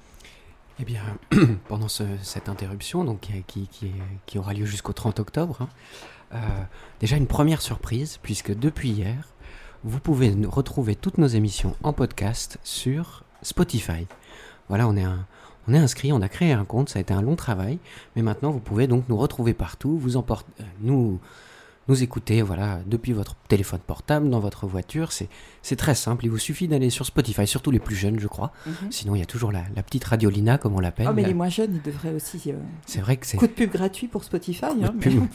[0.80, 1.02] Eh bien,
[1.68, 5.68] pendant cette interruption, donc, qui, aura lieu jusqu'au 30 octobre, hein,
[6.34, 6.38] euh,
[7.00, 9.28] déjà une première surprise, puisque depuis hier,
[9.84, 14.06] vous pouvez retrouver toutes nos émissions en podcast sur Spotify.
[14.68, 17.78] Voilà, on est, inscrit, on a créé un compte, ça a été un long travail,
[18.16, 21.20] mais maintenant vous pouvez donc nous retrouver partout, vous emporter, euh, nous
[21.88, 25.10] nous écouter voilà, depuis votre téléphone portable, dans votre voiture.
[25.12, 26.24] C'est très simple.
[26.26, 28.52] Il vous suffit d'aller sur Spotify, surtout les plus jeunes, je crois.
[28.66, 28.72] Mhm.
[28.90, 31.08] Sinon, il y a toujours la, petite radiolina, comme on l'appelle.
[31.10, 32.40] Oh, mais les moins jeunes, ils devraient aussi.
[32.48, 32.52] Euh,
[32.86, 33.36] c'est vrai que c'est.
[33.36, 34.66] Coup de pub gratuit pour Spotify.
[34.82, 34.94] Hein,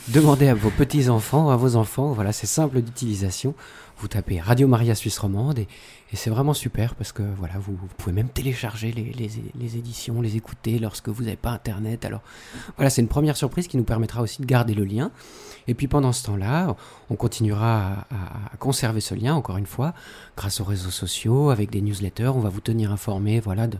[0.09, 2.13] Demandez à vos petits-enfants, à vos enfants.
[2.13, 3.55] Voilà, c'est simple d'utilisation.
[4.03, 5.67] Vous tapez Radio Maria Suisse Romande et,
[6.11, 11.07] c'est vraiment super parce que voilà, vous, pouvez même télécharger les, éditions, les écouter lorsque
[11.07, 12.03] vous n'avez pas Internet.
[12.03, 12.21] Alors
[12.75, 15.09] voilà, c'est une première surprise qui nous permettra aussi de garder le lien.
[15.67, 16.75] Et puis pendant ce temps-là,
[17.09, 19.93] on continuera à, conserver ce lien, encore une fois,
[20.35, 22.27] grâce aux réseaux sociaux, avec des newsletters.
[22.27, 23.77] On va vous tenir informé voilà, de,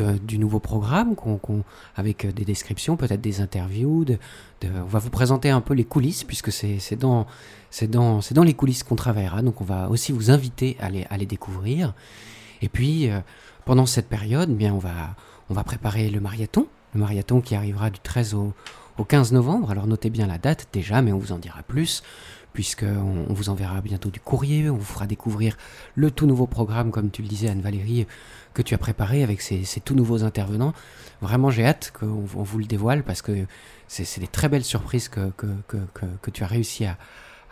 [0.00, 1.14] du nouveau programme,
[1.96, 4.04] avec des descriptions, peut-être des interviews.
[4.64, 7.26] On va vous présenter un peu les coulisses, puisque c'est dans,
[8.44, 9.42] les coulisses qu'on travaillera.
[9.42, 11.94] Donc on va aussi vous inviter à les, à les découvrir.
[12.62, 13.20] Et puis, euh,
[13.64, 15.16] pendant cette période, eh bien, on, va,
[15.50, 16.66] on va préparer le marathon.
[16.94, 18.54] Le marathon qui arrivera du 13 au,
[18.98, 19.70] au 15 novembre.
[19.70, 22.02] Alors notez bien la date déjà, mais on vous en dira plus,
[22.54, 25.58] puisqu'on on vous enverra bientôt du courrier, on vous fera découvrir
[25.94, 28.06] le tout nouveau programme, comme tu le disais Anne-Valérie,
[28.54, 30.72] que tu as préparé avec ces, tout nouveaux intervenants.
[31.20, 33.44] Vraiment, j'ai hâte qu'on on vous le dévoile, parce que
[33.88, 36.96] c'est des très belles surprises que, que, que, que tu as réussi à,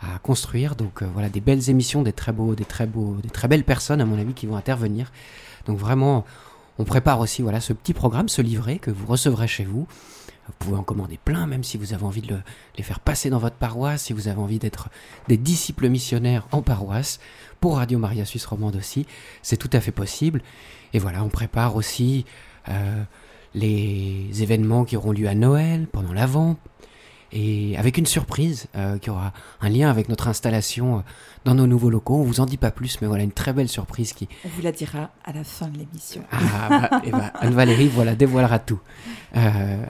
[0.03, 0.75] à construire.
[0.75, 3.63] Donc euh, voilà, des belles émissions, des très beaux, des très beaux, des très belles
[3.63, 5.11] personnes à mon avis qui vont intervenir.
[5.65, 6.25] Donc vraiment,
[6.79, 9.87] on prépare aussi voilà ce petit programme, ce livret que vous recevrez chez vous.
[10.47, 12.37] Vous pouvez en commander plein, même si vous avez envie de
[12.77, 14.89] les faire passer dans votre paroisse, si vous avez envie d'être
[15.27, 17.19] des disciples missionnaires en paroisse,
[17.61, 19.05] pour Radio Maria Suisse Romande aussi,
[19.41, 20.41] c'est tout à fait possible.
[20.93, 22.25] Et voilà, on prépare aussi
[22.67, 23.03] euh,
[23.55, 26.57] les événements qui auront lieu à Noël, pendant l'Avent,
[27.33, 31.01] et avec une surprise euh, qui aura un lien avec notre installation euh,
[31.45, 32.15] dans nos nouveaux locaux.
[32.15, 34.29] On vous en dit pas plus, mais voilà une très belle surprise qui.
[34.45, 36.23] On vous la dira à la fin de l'émission.
[36.31, 38.79] Ah, bah, et bah, Anne-Valérie voilà, dévoilera tout
[39.35, 39.83] euh,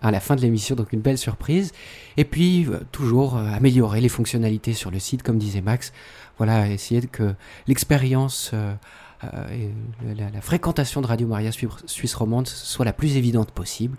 [0.00, 1.72] à la fin de l'émission, donc une belle surprise.
[2.16, 5.92] Et puis toujours améliorer les fonctionnalités sur le site, comme disait Max.
[6.38, 7.34] Voilà, essayer que
[7.66, 8.52] l'expérience.
[9.24, 9.70] et
[10.14, 13.96] la, la, fréquentation de Radio Maria Suisse Romande soit la plus évidente possible.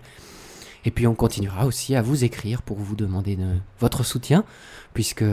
[0.88, 3.44] Et puis on continuera aussi à vous écrire pour vous demander de,
[3.78, 4.44] votre soutien,
[4.94, 5.24] puisque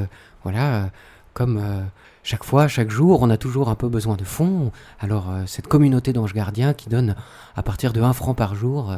[0.43, 0.87] voilà, euh,
[1.33, 1.81] comme euh,
[2.23, 4.73] chaque fois, chaque jour, on a toujours un peu besoin de fonds.
[4.99, 7.15] Alors euh, cette communauté d'anges gardiens qui donne
[7.55, 8.93] à partir de 1 franc par jour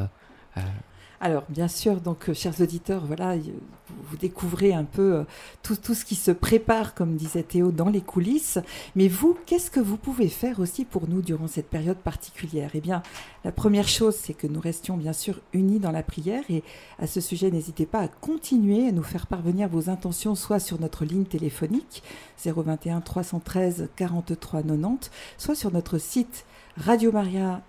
[1.20, 5.24] alors, bien sûr, donc, euh, chers auditeurs, voilà, vous découvrez un peu euh,
[5.64, 8.60] tout, tout, ce qui se prépare, comme disait Théo, dans les coulisses.
[8.96, 12.70] Mais vous, qu'est-ce que vous pouvez faire aussi pour nous durant cette période particulière?
[12.76, 13.02] Eh bien,
[13.44, 16.44] la première chose, c'est que nous restions bien sûr unis dans la prière.
[16.50, 16.64] Et
[17.00, 20.80] à ce sujet, n'hésitez pas à continuer à nous faire parvenir vos intentions, soit sur
[20.80, 22.04] notre ligne téléphonique
[22.46, 26.46] 021 313 43 90, soit sur notre site
[26.78, 27.64] Radio Maria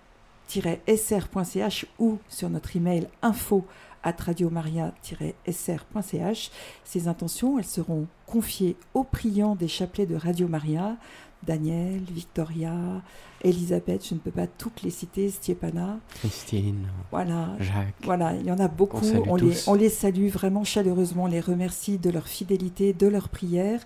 [0.49, 3.65] sr.ch ou sur notre email info
[4.03, 6.51] at radiomaria-sr.ch.
[6.83, 10.95] Ces intentions, elles seront confiées aux priants des chapelets de Radio Maria,
[11.43, 13.01] Daniel, Victoria,
[13.41, 15.99] Elisabeth, je ne peux pas toutes les citer, Stiepana.
[16.15, 16.87] Christine.
[17.11, 17.55] Voilà.
[17.59, 17.93] Jacques.
[18.03, 19.05] Voilà, il y en a beaucoup.
[19.27, 23.29] On, les, on les salue vraiment chaleureusement, on les remercie de leur fidélité, de leur
[23.29, 23.79] prière.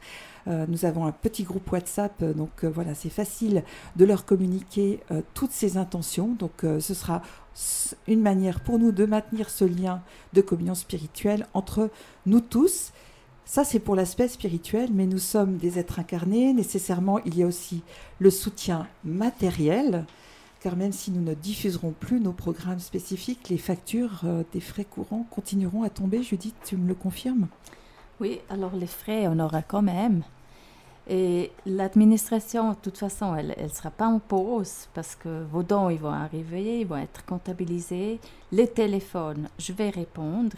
[0.48, 3.64] Euh, nous avons un petit groupe WhatsApp, euh, donc euh, voilà, c'est facile
[3.96, 5.00] de leur communiquer
[5.34, 6.36] toutes ces intentions.
[6.38, 7.22] Donc ce sera
[8.08, 10.02] une manière pour nous de maintenir ce lien
[10.34, 11.90] de communion spirituelle entre
[12.26, 12.92] nous tous.
[13.46, 16.54] Ça, c'est pour l'aspect spirituel, mais nous sommes des êtres incarnés.
[16.54, 17.84] Nécessairement, il y a aussi
[18.20, 20.06] le soutien matériel
[20.62, 25.28] car même si nous ne diffuserons plus nos programmes spécifiques, les factures des frais courants
[25.30, 26.24] continueront à tomber.
[26.24, 27.48] Judith, tu me le confirmes?
[28.20, 30.24] Oui, alors les frais, on aura quand même.
[31.08, 35.90] Et l'administration, de toute façon, elle ne sera pas en pause parce que vos dons,
[35.90, 38.20] ils vont arriver, ils vont être comptabilisés.
[38.52, 40.56] Les téléphones, je vais répondre.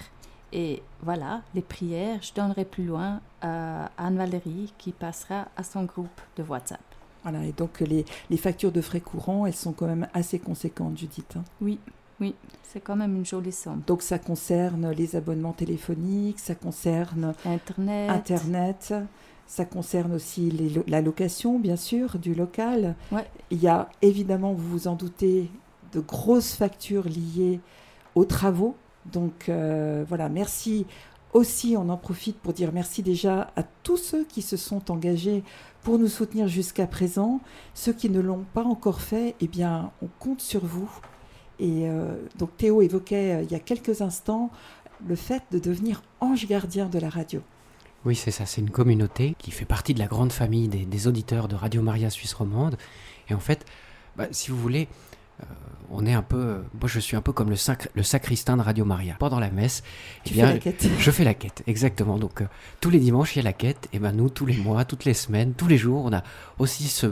[0.54, 6.22] Et voilà, les prières, je donnerai plus loin à Anne-Valérie qui passera à son groupe
[6.38, 6.80] de WhatsApp.
[7.24, 10.98] Voilà, et donc les, les factures de frais courants, elles sont quand même assez conséquentes,
[10.98, 11.34] Judith.
[11.36, 11.44] Hein.
[11.60, 11.80] Oui,
[12.20, 13.82] oui, c'est quand même une jolie somme.
[13.88, 18.10] Donc ça concerne les abonnements téléphoniques, ça concerne Internet.
[18.10, 18.94] Internet
[19.48, 22.96] ça concerne aussi les, la location, bien sûr, du local.
[23.12, 23.28] Ouais.
[23.52, 25.52] Il y a évidemment, vous vous en doutez,
[25.94, 27.60] de grosses factures liées
[28.16, 28.76] aux travaux.
[29.12, 30.86] Donc euh, voilà, merci
[31.34, 35.44] aussi, on en profite pour dire merci déjà à tous ceux qui se sont engagés
[35.84, 37.40] pour nous soutenir jusqu'à présent.
[37.74, 40.90] Ceux qui ne l'ont pas encore fait, eh bien, on compte sur vous.
[41.60, 44.50] Et euh, donc Théo évoquait euh, il y a quelques instants
[45.08, 47.42] le fait de devenir ange gardien de la radio.
[48.06, 51.48] Oui, c'est ça, c'est une communauté qui fait partie de la grande famille des, auditeurs
[51.48, 52.78] de Radio Maria Suisse Romande.
[53.30, 53.66] Et en fait,
[54.16, 54.88] bah, si vous voulez,
[55.42, 55.46] euh,
[55.90, 56.62] on est un peu.
[56.80, 57.56] Moi, je suis un peu comme le,
[57.96, 59.16] le sacristain de Radio Maria.
[59.18, 59.82] Pendant la messe,
[60.28, 60.88] eh bien, fais la quête.
[61.00, 62.20] je fais la quête, exactement.
[62.20, 62.48] Donc, euh,
[62.80, 63.90] tous les dimanches, il y a la quête.
[63.92, 66.24] Et ben nous, tous les mois, toutes les semaines, tous les jours, on a
[66.60, 67.08] aussi ce,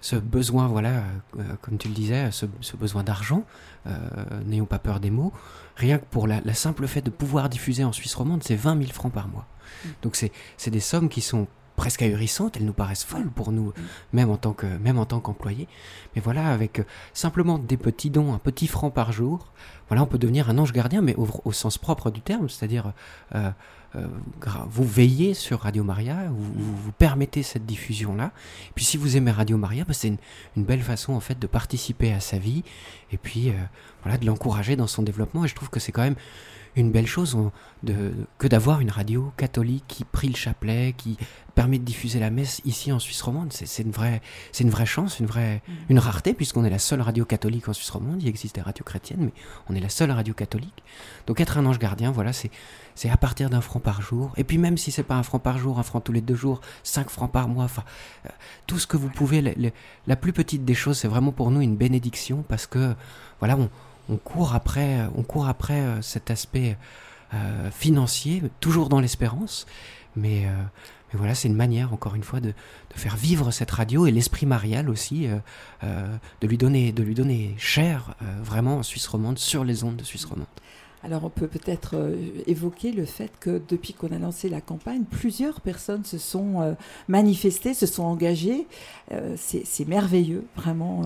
[0.00, 1.02] ce besoin, voilà,
[1.38, 3.44] euh, comme tu le disais, ce, besoin d'argent.
[4.44, 5.32] N'ayons pas peur des mots.
[5.76, 8.78] Rien que pour la, la, simple fait de pouvoir diffuser en Suisse romande, c'est 20
[8.80, 9.46] 000 francs par mois.
[9.84, 9.88] Mm.
[10.02, 10.16] Donc,
[10.56, 11.46] c'est des sommes qui sont
[11.78, 13.72] presque ahurissantes, elles nous paraissent folles pour nous,
[14.12, 15.68] même en tant que même en tant qu'employés.
[16.14, 16.84] Mais voilà, avec euh,
[17.14, 19.52] simplement des petits dons, un petit franc par jour,
[19.86, 22.92] voilà, on peut devenir un ange gardien, mais au, sens propre du terme, c'est-à-dire
[23.36, 23.50] euh, euh,
[24.68, 28.32] vous veillez sur Radio Maria, vous, vous, permettez cette diffusion-là.
[28.74, 32.12] Puis si vous aimez Radio Maria, bah, c'est une, belle façon en fait de participer
[32.12, 32.64] à sa vie
[33.12, 33.52] et puis
[34.02, 35.44] voilà de l'encourager dans son développement.
[35.44, 36.16] Et je trouve que c'est quand même
[36.76, 37.36] une belle chose
[37.82, 41.16] de, que d'avoir une radio catholique qui prie le chapelet, qui
[41.54, 43.52] permet de diffuser la messe ici en Suisse romande.
[43.52, 45.72] C'est une vraie, c'est une vraie chance, une vraie, mm.
[45.90, 48.22] une rareté puisqu'on est la seule radio catholique en Suisse romande.
[48.22, 49.32] Il existe des radios chrétiennes, mais
[49.68, 50.84] on est la seule radio catholique.
[51.26, 52.50] Donc être un ange gardien, voilà, c'est
[52.94, 54.32] c'est à partir d'un franc par jour.
[54.36, 56.34] Et puis même si c'est pas un franc par jour, un franc tous les deux
[56.34, 57.84] jours, cinq francs par mois, enfin
[58.26, 58.30] euh,
[58.66, 59.40] tout ce que vous pouvez.
[60.06, 62.94] la plus petite des choses, c'est vraiment pour nous une bénédiction parce que
[63.38, 63.70] voilà, on,
[64.08, 66.76] on court après, on court après euh, cet aspect
[67.34, 69.66] euh, financier, toujours dans l'espérance,
[70.16, 70.50] mais, euh,
[71.12, 72.52] mais, voilà, c'est une manière, encore une fois, de,
[72.94, 75.28] faire vivre cette radio et l'esprit marial aussi,
[75.82, 80.02] de lui donner, de lui donner chair vraiment en Suisse romande, sur les ondes de
[80.02, 80.48] Suisse romande.
[81.04, 81.94] Alors on peut peut-être
[82.48, 87.72] évoquer le fait que depuis qu'on a lancé la campagne, plusieurs personnes se sont manifestées,
[87.72, 88.66] se sont engagées.
[89.36, 91.04] c'est merveilleux, vraiment.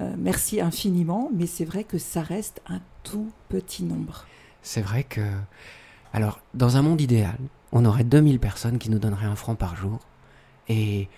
[0.00, 4.26] Euh, merci infiniment, mais c'est vrai que ça reste un tout petit nombre.
[4.62, 5.20] C'est vrai que...
[6.12, 7.38] Alors, dans un monde idéal,
[7.72, 9.98] on aurait 2000 personnes qui nous donneraient un franc par jour,
[10.68, 11.08] et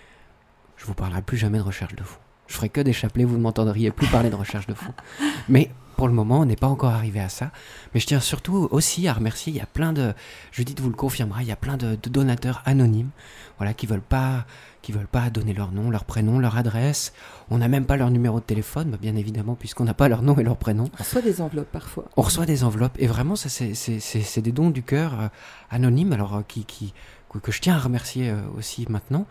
[0.76, 2.20] je vous parlerai plus jamais de recherche de fonds.
[2.46, 4.94] Je ferai que des chapelets, vous ne m'entendriez plus parler de recherche de fonds.
[5.48, 7.50] Mais pour le moment, on n'est pas encore arrivé à ça.
[7.94, 10.14] Mais je tiens surtout aussi à remercier, il y a plein de,
[10.52, 13.10] Judith vous le confirmera, il y a plein de, donateurs anonymes,
[13.58, 14.46] voilà, qui veulent pas,
[14.82, 17.12] qui veulent pas donner leur nom, leur prénom, leur adresse.
[17.50, 20.22] On n'a même pas leur numéro de téléphone, bah, bien évidemment, puisqu'on n'a pas leur
[20.22, 20.84] nom et leur prénom.
[20.98, 22.04] On reçoit des enveloppes parfois.
[22.16, 25.28] On reçoit des enveloppes, et vraiment, ça, c'est des dons du cœur euh,
[25.70, 26.94] anonymes, alors euh, qui, qui,
[27.42, 29.26] que, je tiens à remercier euh, aussi maintenant.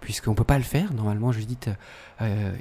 [0.00, 0.92] puisqu'on ne peut pas le faire.
[0.92, 1.70] Normalement, Judith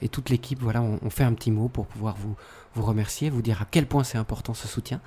[0.02, 2.36] et toute l'équipe, voilà, on, fait un petit mot pour pouvoir vous,
[2.76, 5.02] vous remercier, vous dire à quel point c'est important ce soutien.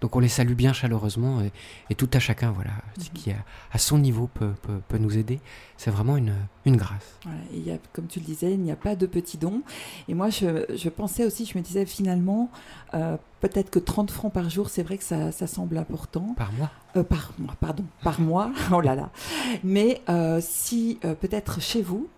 [0.00, 1.42] Donc on les salue bien chaleureusement
[1.90, 3.10] et, tout à chacun, voilà, ce mhm.
[3.12, 4.52] qui à son niveau peut,
[4.88, 5.40] peut, nous aider.
[5.76, 7.18] C'est vraiment une, une grâce.
[7.52, 9.62] il y a, comme tu le disais, il n'y a pas de petits dons.
[10.08, 12.50] Et moi, je, je pensais aussi, je me disais finalement,
[12.94, 16.34] euh, peut-être que 30 francs par jour, c'est vrai que ça, ça, semble important.
[16.36, 18.50] Par mois euh, Par mois, pardon, par mois.
[18.72, 19.10] Oh là là.
[19.64, 22.08] Mais euh, si peut-être chez vous,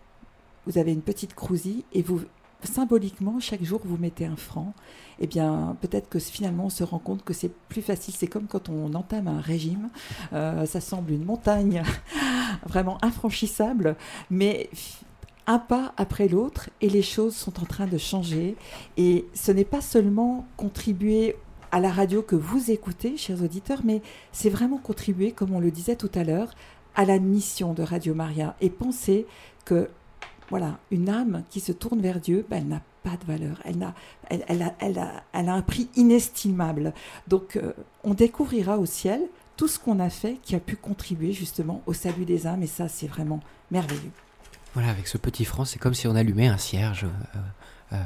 [0.66, 2.20] vous avez une petite crousie et vous
[2.66, 4.74] symboliquement, chaque jour, vous mettez un franc,
[5.20, 8.14] eh bien, peut-être que finalement, on se rend compte que c'est plus facile.
[8.16, 9.90] C'est comme quand on entame un régime.
[10.32, 11.82] Euh, ça semble une montagne
[12.66, 13.96] vraiment infranchissable,
[14.30, 14.68] mais
[15.46, 18.56] un pas après l'autre, et les choses sont en train de changer.
[18.96, 21.36] Et ce n'est pas seulement contribuer
[21.72, 25.70] à la radio que vous écoutez, chers auditeurs, mais c'est vraiment contribuer, comme on le
[25.70, 26.50] disait tout à l'heure,
[26.94, 29.26] à la mission de Radio Maria et penser
[29.64, 29.88] que
[30.52, 33.82] voilà, une âme qui se tourne vers Dieu, ben, elle n'a pas de valeur, elle,
[33.82, 33.94] a,
[34.28, 34.74] elle, elle, a,
[35.32, 36.92] elle, a, un prix inestimable.
[37.26, 37.72] Donc euh,
[38.04, 39.22] on découvrira au ciel
[39.56, 42.66] tout ce qu'on a fait qui a pu contribuer justement au salut des âmes, et
[42.66, 43.40] ça c'est vraiment
[43.70, 44.10] merveilleux.
[44.74, 47.04] Voilà, avec ce petit franc, c'est comme si on allumait un cierge.
[47.04, 47.38] Euh,
[47.94, 48.02] euh,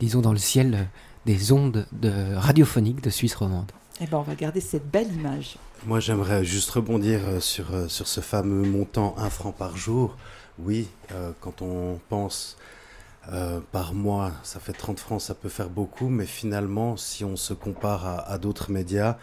[0.00, 0.88] disons, dans le ciel
[1.26, 3.70] des ondes de radiophoniques de Suisse romande.
[4.00, 5.58] Eh ben, on va garder cette belle image.
[5.84, 10.16] Moi, j'aimerais juste rebondir sur, sur ce fameux montant 1 franc par jour.
[10.58, 12.56] Oui, euh, quand on pense
[13.70, 17.54] par mois, ça fait 30 francs, ça peut faire beaucoup, mais finalement, si on se
[17.54, 19.16] compare à, d'autres médias,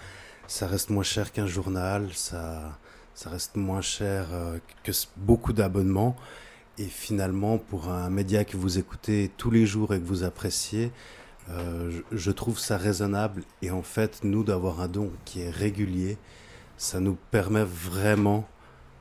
[0.47, 2.79] ça reste moins cher qu'un journal, ça,
[3.25, 4.27] reste moins cher
[4.83, 6.15] que beaucoup d'abonnements.
[6.77, 10.93] Et finalement, pour un média que vous écoutez tous les jours et que vous appréciez,
[11.51, 13.43] euh, je, trouve ça raisonnable.
[13.61, 16.17] Et en fait, nous, d'avoir un don qui est régulier,
[16.77, 18.47] ça nous permet vraiment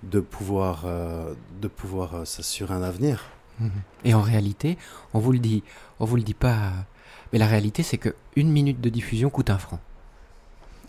[0.03, 3.25] de pouvoir, euh, de pouvoir euh, s'assurer un avenir.
[3.61, 3.71] Mhm.
[4.05, 4.79] Et en réalité,
[5.15, 5.63] on vous le dit,
[6.01, 6.73] on vous le dit pas,
[7.33, 9.81] mais la réalité, c'est que une minute de diffusion coûte un franc.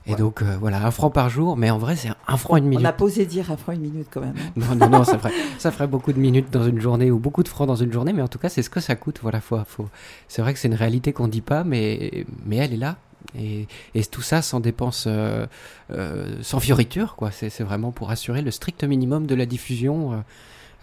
[0.05, 2.66] Et donc, euh, voilà, un franc par jour, mais en vrai, c'est un franc une
[2.66, 2.84] minute.
[2.84, 4.34] On a posé dire un franc une minute quand même.
[4.38, 4.51] Hein.
[4.55, 7.43] non, non, non, ça ferait, ça ferait beaucoup de minutes dans une journée ou beaucoup
[7.43, 9.20] de francs dans une journée, mais en tout cas, c'est ce que ça coûte.
[9.22, 9.88] Voilà, faut, faut...
[10.28, 12.97] c'est vrai que c'est une réalité qu'on dit pas, mais, mais elle est là.
[13.38, 13.67] Et,
[14.11, 15.45] tout ça sans dépenses, euh,
[15.91, 17.32] euh, sans fioriture, quoi.
[17.32, 20.24] C'est, vraiment pour assurer le strict minimum de la diffusion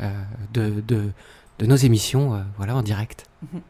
[0.01, 1.11] de, de,
[1.59, 3.27] de, nos émissions voilà, en direct.
[3.43, 3.61] Mhm.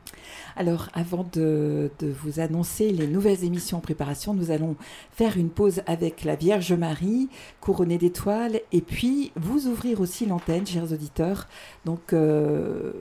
[0.56, 4.76] Alors, avant de, vous annoncer les nouvelles émissions en préparation, nous allons
[5.10, 7.28] faire une pause avec la Vierge Marie,
[7.60, 11.48] couronnée d'étoiles, et puis vous ouvrir aussi l'antenne, chers auditeurs.
[11.84, 12.92] Donc, euh,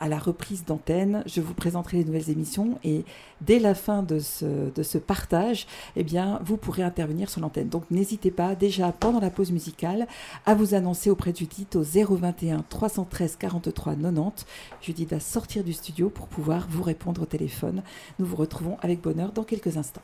[0.00, 3.04] à la reprise d'antenne, je vous présenterai les nouvelles émissions et
[3.40, 5.66] dès la fin de ce, de ce partage,
[5.96, 7.68] eh bien, vous pourrez intervenir sur l'antenne.
[7.68, 10.06] Donc n'hésitez pas déjà pendant la pause musicale
[10.46, 14.46] à vous annoncer auprès de Judith au 021 313 43 90.
[14.82, 17.82] Judith va sortir du studio pour pouvoir vous répondre au téléphone.
[18.18, 20.02] Nous vous retrouvons avec bonheur dans quelques instants.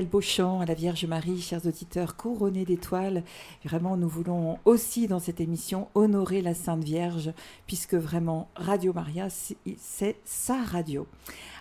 [0.00, 3.22] Quel beau chant à la Vierge Marie, chers auditeurs, couronnés d'étoiles.
[3.66, 7.34] Vraiment, nous voulons aussi dans cette émission honorer la Sainte Vierge,
[7.66, 11.06] puisque vraiment, Radio Maria, c'est sa radio.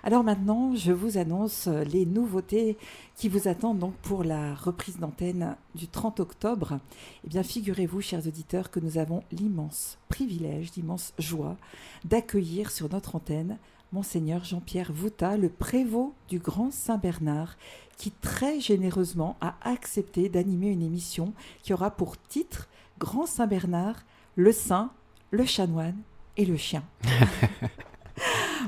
[0.03, 2.77] Alors maintenant, je vous annonce les nouveautés
[3.17, 6.79] qui vous attendent donc pour la reprise d'antenne du 30 octobre.
[7.25, 11.57] Eh bien, figurez-vous, chers auditeurs, que nous avons l'immense privilège, l'immense joie
[12.05, 13.57] d'accueillir sur notre antenne
[13.91, 17.57] Monseigneur Jean-Pierre Vouta, le prévôt du Grand Saint-Bernard,
[17.97, 21.33] qui très généreusement a accepté d'animer une émission
[21.63, 22.69] qui aura pour titre
[22.99, 24.91] Grand Saint-Bernard, le saint,
[25.31, 25.97] le chanoine
[26.37, 26.83] et le chien.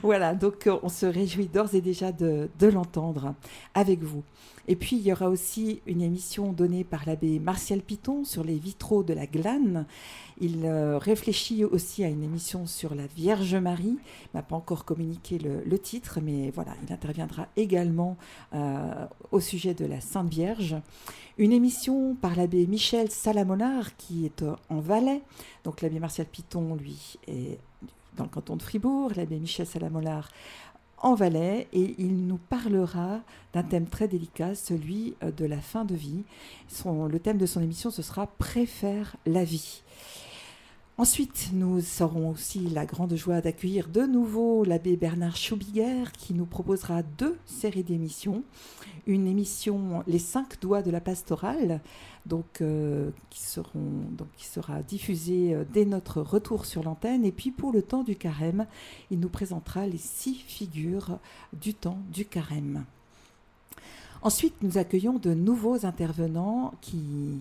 [0.01, 3.35] voilà, donc euh, on se réjouit d'ores et déjà de, l'entendre
[3.73, 4.23] avec vous.
[4.67, 8.57] Et puis il y aura aussi une émission donnée par l'abbé Martial Piton sur les
[8.57, 9.85] vitraux de la glane.
[10.39, 13.97] Il euh, réfléchit aussi à une émission sur la Vierge Marie.
[13.97, 18.17] Il n'a pas encore communiqué le, titre, mais voilà, il interviendra également
[18.53, 20.75] euh, au sujet de la Sainte Vierge.
[21.37, 25.21] Une émission par l'abbé Michel Salamonard qui est en Valais.
[25.63, 27.57] Donc l'abbé Martial Piton, lui, est
[28.17, 30.29] dans le canton de Fribourg, l'abbé Michel Salamolard
[30.97, 33.21] en Valais, et il nous parlera
[33.53, 36.23] d'un thème très délicat, celui euh, de la fin de vie.
[36.85, 39.81] le thème de son émission, ce sera Préfère la vie.
[40.97, 46.45] Ensuite, nous aurons aussi la grande joie d'accueillir de nouveau l'abbé Bernard Schubiger qui nous
[46.45, 48.43] proposera deux séries d'émissions.
[49.07, 51.79] Une émission Les cinq doigts de la pastorale,
[52.27, 53.41] donc, euh, qui
[54.45, 57.25] sera diffusée euh, dès notre retour sur l'antenne.
[57.25, 58.67] Et puis pour le temps du carême,
[59.09, 61.17] il nous présentera les six figures
[61.53, 62.85] du temps du carême.
[64.23, 66.99] Ensuite, nous accueillons de nouveaux intervenants qui,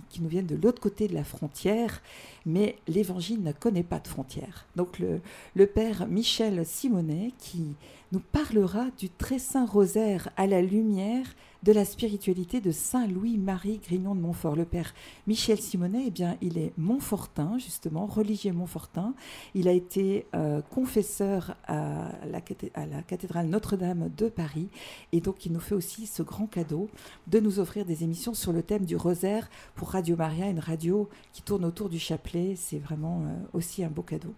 [0.09, 2.01] qui nous viennent de l'autre côté de la frontière,
[2.47, 4.65] mais l'Évangile ne connaît pas de frontières.
[4.77, 5.21] Donc le,
[5.55, 7.75] le Père Michel Simonet qui
[8.13, 11.27] nous parlera du très saint rosaire à la lumière
[11.63, 14.57] de la spiritualité de Saint Louis-Marie Grignon de Montfort.
[14.57, 14.95] Le père
[15.27, 19.15] Michel Simonet, eh bien, il est Montfortin, justement, religieux Montfortin.
[19.55, 24.69] Il a été euh, confesseur à la, cathédrale Notre-Dame de Paris.
[25.13, 26.89] Et donc, il nous fait aussi ce grand cadeau
[27.27, 31.09] de nous offrir des émissions sur le thème du rosaire pour Radio Maria, une radio
[31.33, 32.55] qui tourne autour du chapelet.
[32.57, 34.35] C'est vraiment euh, aussi un beau cadeau.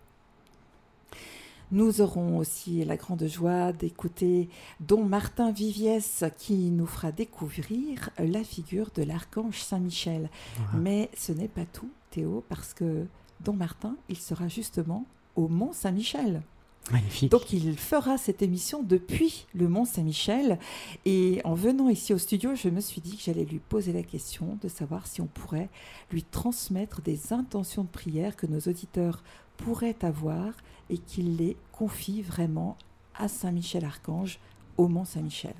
[1.72, 4.50] Nous aurons aussi la grande joie d'écouter
[4.80, 10.28] Don Martin Viviès qui nous fera découvrir la figure de l'archange Saint-Michel.
[10.74, 13.06] Mais ce n'est pas tout, Théo, parce que
[13.40, 16.42] Don Martin, il sera justement au Mont Saint-Michel.
[16.90, 17.30] Magnifique.
[17.30, 20.58] Donc il fera cette émission depuis le Mont Saint-Michel.
[21.04, 24.02] Et en venant ici au studio, je me suis dit que j'allais lui poser la
[24.02, 25.70] question de savoir si on pourrait
[26.10, 29.22] lui transmettre des intentions de prière que nos auditeurs
[29.56, 30.52] pourraient avoir
[30.90, 32.76] et qu'il les confie vraiment
[33.14, 34.38] à Saint-Michel-Archange
[34.76, 35.54] au Mont Saint-Michel.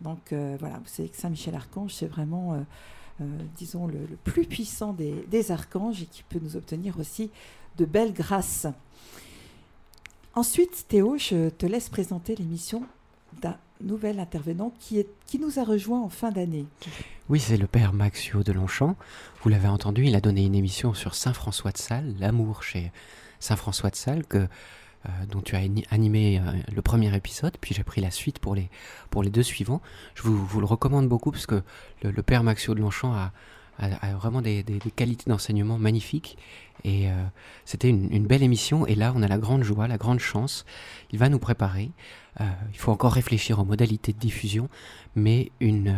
[0.00, 2.60] Donc euh, voilà, vous savez que Saint-Michel-Archange, c'est vraiment, euh,
[3.20, 3.24] euh,
[3.56, 7.30] disons, le, plus puissant des, des, archanges et qui peut nous obtenir aussi
[7.76, 8.66] de belles grâces.
[10.34, 12.84] Ensuite, Théo, je te laisse présenter l'émission
[13.40, 16.66] d'un nouvel intervenant qui, est, qui nous a rejoint en fin d'année.
[17.28, 18.96] Oui, c'est le père Maxio de Longchamp.
[19.42, 22.92] Vous l'avez entendu, il a donné une émission sur Saint François de Sales, l'amour chez
[23.40, 24.48] Saint François de Sales, que,
[25.06, 25.60] euh, dont tu as
[25.90, 28.68] animé euh, le premier épisode, puis j'ai pris la suite pour les,
[29.10, 29.80] pour les deux suivants.
[30.14, 31.62] Je vous, vous le recommande beaucoup parce que
[32.02, 33.32] le, père Maxio de Longchamp a,
[34.16, 36.36] vraiment des, des, qualités d'enseignement magnifiques.
[36.82, 37.14] Et euh,
[37.64, 38.86] c'était une, une, belle émission.
[38.88, 40.64] Et là, on a la grande joie, la grande chance.
[41.12, 41.92] Il va nous préparer.
[42.40, 44.68] il faut encore réfléchir aux modalités de diffusion,
[45.14, 45.94] mais une,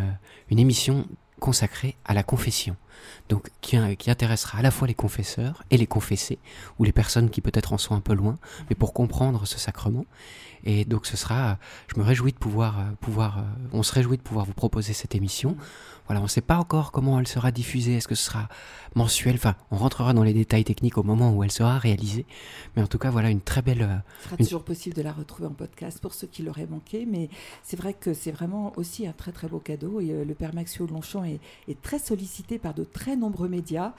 [0.50, 1.06] une émission
[1.40, 2.76] consacrée à la confession
[3.28, 6.38] donc qui, qui, intéressera à la fois les confesseurs et les confessés,
[6.78, 8.38] ou les personnes qui peut-être en sont un peu loin,
[8.68, 10.04] mais pour comprendre ce sacrement.
[10.64, 11.58] Et donc ce sera,
[11.88, 13.42] je me réjouis de pouvoir, euh, pouvoir euh,
[13.72, 15.56] on se réjouit de pouvoir vous proposer cette émission.
[16.06, 18.48] Voilà, on ne sait pas encore comment elle sera diffusée, est-ce que ce sera
[18.96, 22.26] mensuel, enfin, on rentrera dans les détails techniques au moment où elle sera réalisée.
[22.74, 23.82] Mais en tout cas, voilà une très belle...
[23.82, 27.06] Euh, Ce sera toujours possible de la retrouver en podcast pour ceux qui l'auraient manqué,
[27.06, 27.28] mais
[27.62, 30.00] c'est vrai que c'est vraiment aussi un très très beau cadeau.
[30.00, 31.38] Et le Père Maxio Longchamp est,
[31.68, 33.92] est très sollicité par de très nombreux médias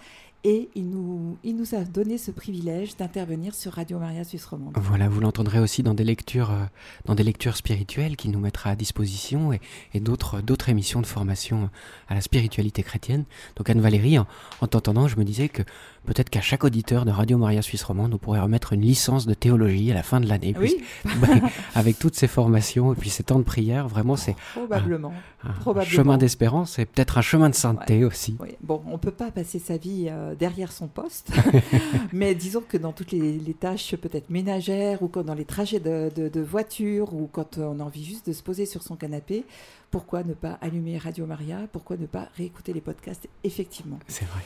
[0.44, 4.74] et il nous, il nous a donné ce privilège d'intervenir sur Radio Maria Suisse Romande.
[4.76, 6.66] Voilà, vous l'entendrez aussi dans des lectures, euh,
[7.06, 11.70] dans des lectures spirituelles qu'il nous mettra à disposition et, d'autres, d'autres émissions de formation
[12.08, 13.26] à la spiritualité chrétienne.
[13.56, 14.28] Donc Anne-Valérie, en,
[14.62, 15.62] en t'entendant, je me disais que
[16.06, 19.34] peut-être qu'à chaque auditeur de Radio Maria Suisse Romande, on pourrait remettre une licence de
[19.34, 20.54] théologie à la fin de l'année.
[20.60, 20.78] Oui.
[21.06, 21.28] Bah,
[21.76, 26.18] avec toutes ces formations et puis ces temps de prière, vraiment, c'est probablement, un, chemin
[26.18, 28.38] d'espérance et peut-être un chemin de sainteté aussi.
[28.62, 31.32] Bon, on peut pas passer sa vie euh, derrière son poste.
[32.14, 36.42] Mais disons que dans toutes les, tâches peut-être ménagères ou quand dans les trajets de,
[36.42, 39.46] voiture ou quand on a envie juste de se poser sur son canapé,
[39.92, 41.60] pourquoi ne pas allumer Radio Maria?
[41.72, 43.28] Pourquoi ne pas réécouter les podcasts?
[43.44, 44.00] Effectivement.
[44.08, 44.42] C'est vrai.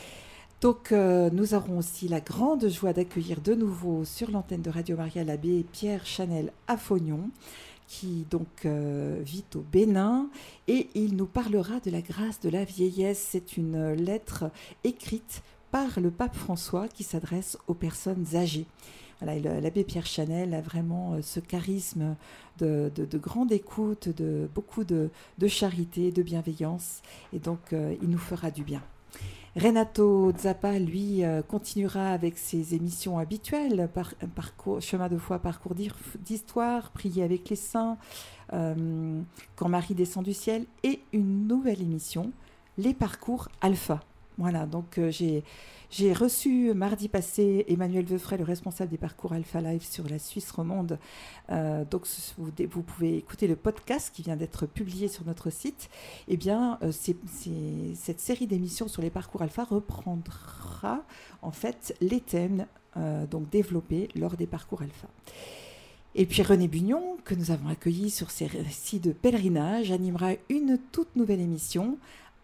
[0.65, 4.97] Donc, euh, nous aurons aussi la grande joie d'accueillir de nouveau sur l'antenne de Radio
[4.97, 7.29] Maria l'abbé Pierre Chanel Affognon,
[7.87, 10.27] qui donc euh, vit au Bénin
[10.67, 13.27] et il nous parlera de la grâce de la vieillesse.
[13.29, 14.45] C'est une lettre
[14.83, 18.65] écrite par le pape François qui s'adresse aux personnes âgées.
[19.21, 22.15] L'abbé Pierre Chanel a vraiment euh, ce charisme
[22.57, 22.89] de,
[23.19, 25.11] grande écoute, de beaucoup de,
[25.47, 27.03] charité, de bienveillance,
[27.33, 28.81] et donc il nous fera du bien.
[29.55, 33.89] Renato Zappa, lui, euh, continuera avec ses émissions habituelles,
[34.81, 37.97] chemin de foi, parcours d'histoire, prier avec les saints,
[38.51, 39.21] euh,
[39.55, 42.33] quand Marie descend du ciel, et une nouvelle émission,
[42.77, 44.01] les parcours alpha.
[44.37, 49.83] Voilà, donc euh, j'ai reçu mardi passé Emmanuel Veufray, le responsable des parcours Alpha Live
[49.83, 50.99] sur la Suisse romande.
[51.51, 52.05] Euh, donc
[52.37, 55.89] vous, vous, pouvez écouter le podcast qui vient d'être publié sur notre site.
[56.27, 61.03] Eh bien, euh, cette série d'émissions sur les parcours Alpha reprendra
[61.41, 62.65] en fait les thèmes
[63.29, 65.09] donc développés lors des parcours Alpha.
[66.17, 70.79] Et puis René Bugnon, que nous avons accueilli sur ces récits de pèlerinage, animera une
[70.93, 71.97] toute nouvelle émission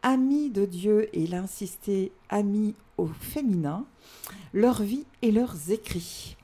[0.04, 3.86] amis de Dieu et l'insister amis au féminin,
[4.54, 6.36] leur vie et leurs écrits.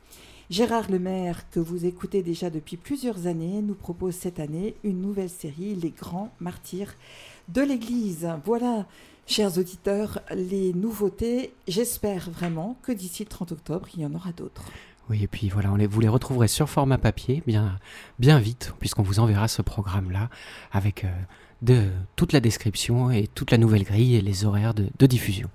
[0.50, 5.30] Gérard Lemaire, que vous écoutez déjà depuis plusieurs années, nous propose cette année une nouvelle
[5.30, 6.94] série, Les grands martyrs
[7.50, 8.30] de l'Église.
[8.46, 8.86] Voilà,
[9.26, 11.54] chers auditeurs, les nouveautés.
[11.68, 14.64] J'espère vraiment que d'ici le 30 octobre, il y en aura d'autres.
[15.10, 17.78] Oui, et puis voilà, on les, vous les retrouverez sur format papier bien,
[18.20, 20.30] bien vite, puisqu'on vous enverra ce programme-là
[20.72, 21.04] avec...
[21.04, 21.10] Euh,
[21.62, 25.50] de toute la description et toute la nouvelle grille et les horaires de, diffusion.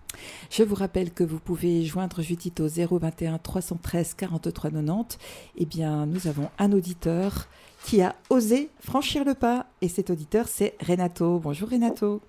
[0.51, 5.19] Je vous rappelle que vous pouvez joindre Judith au 021 313 43 90.
[5.57, 7.49] Eh bien, nous avons un auditeur
[7.85, 11.39] qui a osé franchir le pas et cet auditeur, c'est Renato.
[11.39, 12.21] Bonjour Renato.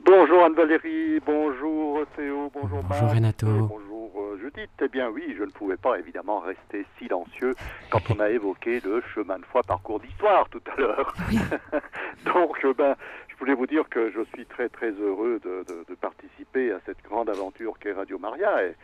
[0.00, 3.46] Bonjour Anne-Valérie, bonjour Théo, bonjour Bonjour Renato.
[3.46, 4.70] Bonjour euh, Judith.
[4.80, 7.54] Eh bien oui, je ne pouvais pas évidemment rester silencieux
[7.90, 11.14] quand on a évoqué le chemin de foi parcours d'histoire tout à l'heure.
[12.24, 12.94] Donc euh, ben,
[13.28, 17.28] je voulais vous dire que je suis très très heureux de, participer à cette grande
[17.28, 18.74] aventure qu'est Radio Maria et,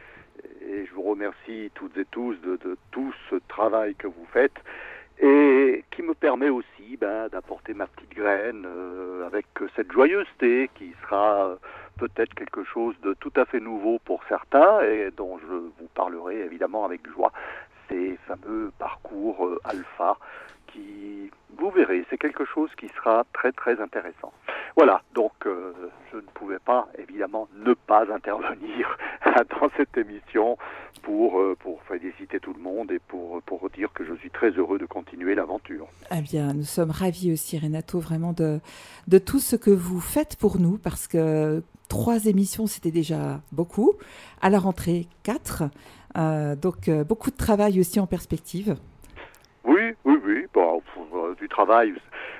[0.68, 4.58] et, je vous remercie toutes et tous de, de tout ce travail que vous faites
[5.18, 9.46] et qui me permet aussi ben, d'apporter ma petite graine euh, avec
[9.76, 11.56] cette joyeuseté qui sera euh,
[11.98, 16.40] peut-être quelque chose de tout à fait nouveau pour certains et dont je vous parlerai
[16.40, 17.32] évidemment avec joie.
[17.88, 20.16] Ces fameux parcours euh, alpha
[20.68, 24.32] qui, vous verrez, c'est quelque chose qui sera très très intéressant.
[24.76, 28.98] Voilà, donc je ne pouvais pas évidemment ne pas intervenir
[29.60, 30.58] dans cette émission
[31.04, 34.50] pour, euh, pour féliciter tout le monde et pour, pour dire que je suis très
[34.50, 35.86] heureux de continuer l'aventure.
[36.10, 38.60] Eh bien, nous sommes ravis aussi, Renato, vraiment de,
[39.08, 43.92] de tout ce que vous faites pour nous, parce que trois émissions, c'était déjà beaucoup.
[44.40, 45.64] À la rentrée, quatre.
[46.16, 48.76] Euh, donc, euh, beaucoup de travail aussi en perspective.
[49.64, 50.46] Oui, oui, oui.
[50.52, 50.82] Bon,
[51.38, 51.94] du travail.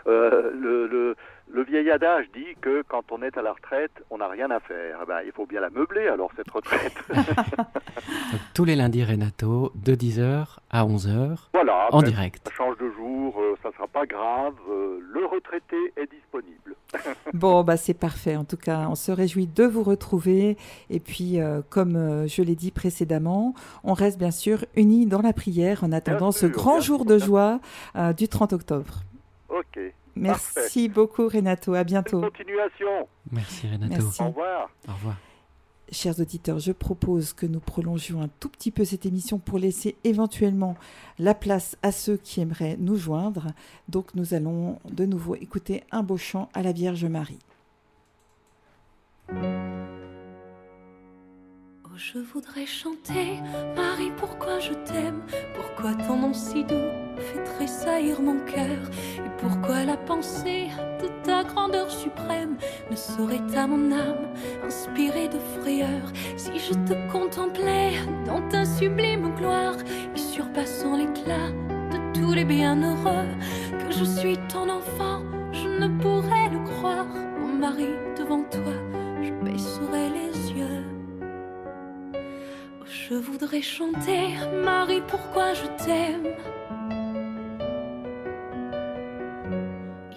[0.06, 1.16] le, le
[1.54, 4.58] le vieil adage dit que quand on est à la retraite, on n'a rien à
[4.58, 4.98] faire.
[5.02, 6.94] Eh ben, il faut bien la meubler alors cette retraite.
[8.54, 12.48] tous les lundis, Renato, de 10h à 11h, voilà, en direct.
[12.48, 14.54] Ça change de jour, euh, ça ne sera pas grave.
[14.68, 16.74] Euh, le retraité est disponible.
[17.34, 18.34] bon, bah, c'est parfait.
[18.34, 20.56] En tout cas, on se réjouit de vous retrouver.
[20.90, 25.32] Et puis, euh, comme je l'ai dit précédemment, on reste bien sûr unis dans la
[25.32, 27.60] prière en attendant ce grand jour de joie
[28.16, 29.02] du 30 octobre.
[29.48, 29.78] Ok.
[30.16, 32.20] Merci beaucoup Renato, à bientôt.
[32.20, 33.08] continuation.
[33.30, 34.04] Merci Renato.
[34.20, 34.70] Au revoir.
[34.88, 35.16] Au revoir.
[35.92, 39.96] Chers auditeurs, je propose que nous prolongions un tout petit peu cette émission pour laisser
[40.02, 40.76] éventuellement
[41.18, 43.48] la place à ceux qui aimeraient nous joindre.
[43.88, 47.38] Donc nous allons de nouveau écouter un beau chant à la Vierge Marie.
[51.94, 53.40] Oh, je voudrais chanter,
[53.76, 55.22] Marie, pourquoi je t'aime,
[55.54, 60.70] pourquoi ton nom si doux fait tressaillir mon cœur, et pourquoi la pensée
[61.00, 62.56] de ta grandeur suprême
[62.90, 64.34] ne saurait à mon âme
[64.64, 66.02] inspirer de frayeur?
[66.36, 67.92] Si je te contemplais
[68.26, 69.76] dans ta sublime gloire
[70.14, 71.50] et surpassant l'éclat
[71.92, 73.28] de tous les bienheureux,
[73.78, 75.22] que je suis ton enfant,
[75.52, 77.06] je ne pourrais le croire,
[77.40, 77.94] oh Marie,
[83.10, 84.28] Je voudrais chanter,
[84.64, 86.28] Marie, pourquoi je t'aime?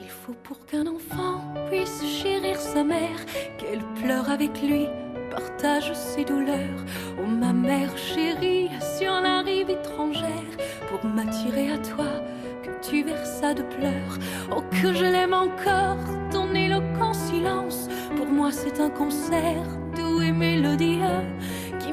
[0.02, 3.20] Il faut pour qu'un enfant puisse chérir sa mère,
[3.58, 4.88] qu'elle pleure avec lui
[5.30, 6.86] partage ses douleurs.
[7.20, 10.54] Oh ma mère chérie, sur la rive étrangère,
[10.90, 12.08] pour m'attirer à toi,
[12.64, 14.18] que tu versas de pleurs.
[14.56, 15.98] Oh que je l'aime encore,
[16.32, 21.26] ton éloquent silence, pour moi c'est un concert doux et mélodieux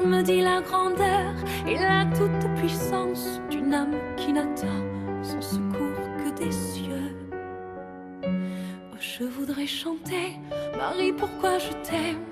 [0.05, 1.33] me dit la grandeur
[1.67, 4.83] et la toute puissance d'une âme qui n'attend
[5.23, 7.15] son secours que des cieux.
[8.23, 10.37] Oh, je voudrais chanter,
[10.77, 12.25] Marie, pourquoi je t'aime?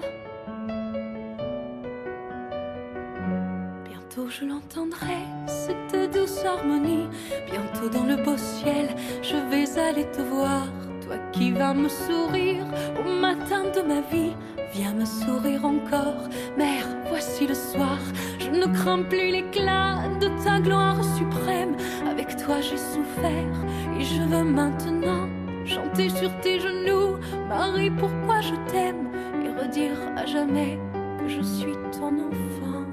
[3.89, 5.17] Bientôt je l'entendrai,
[5.47, 7.07] cette douce harmonie.
[7.49, 10.67] Bientôt dans le beau ciel, je vais aller te voir.
[11.01, 12.65] Toi qui vas me sourire
[12.99, 14.35] au matin de ma vie,
[14.73, 16.29] viens me sourire encore.
[16.57, 17.99] Mère, voici le soir,
[18.39, 21.75] je ne crains plus l'éclat de ta gloire suprême.
[22.09, 23.55] Avec toi j'ai souffert
[23.99, 25.29] et je veux maintenant
[25.63, 27.17] chanter sur tes genoux.
[27.47, 29.11] Marie, pourquoi je t'aime
[29.45, 30.79] et redire à jamais
[31.19, 32.85] que je suis ton enfant?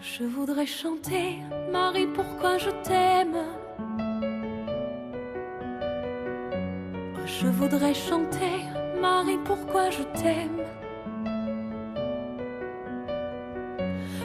[0.00, 1.38] Je voudrais chanter,
[1.70, 3.36] Marie, pourquoi je t'aime?
[7.24, 8.56] Je voudrais chanter,
[9.00, 10.66] Marie, pourquoi je t'aime?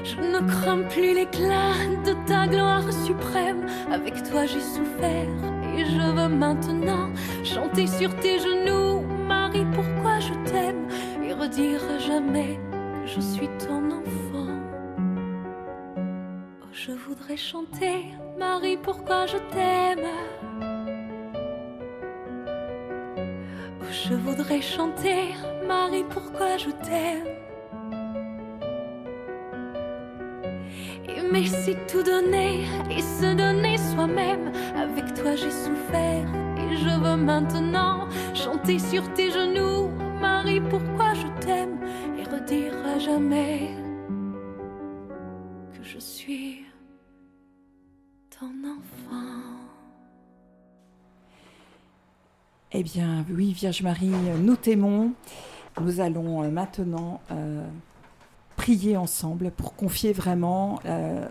[0.03, 1.73] Je ne crains plus l'éclat
[2.05, 3.65] de ta gloire suprême.
[3.91, 5.29] Avec toi j'ai souffert
[5.77, 7.09] et je veux maintenant
[7.43, 9.01] chanter sur tes genoux.
[9.27, 10.87] Marie, pourquoi je t'aime
[11.23, 12.59] et redire à jamais
[13.01, 14.59] que je suis ton enfant?
[16.61, 18.05] Oh, je voudrais chanter,
[18.37, 20.07] Marie, pourquoi je t'aime?
[23.81, 25.35] Oh, je voudrais chanter,
[25.67, 27.40] Marie, pourquoi je t'aime?
[31.31, 34.51] Aimer c'est tout donner et se donner soi-même.
[34.75, 36.27] Avec toi j'ai souffert
[36.57, 39.89] et je veux maintenant chanter sur tes genoux.
[40.19, 41.79] Marie, pourquoi je t'aime
[42.19, 43.69] et redire à jamais
[45.73, 46.65] que je suis
[48.37, 49.41] ton enfant.
[52.73, 54.11] Eh bien, oui, Vierge Marie,
[54.41, 55.13] nous t'aimons.
[55.79, 57.65] Nous allons euh, maintenant euh,
[58.61, 61.27] prier ensemble pour confier vraiment euh,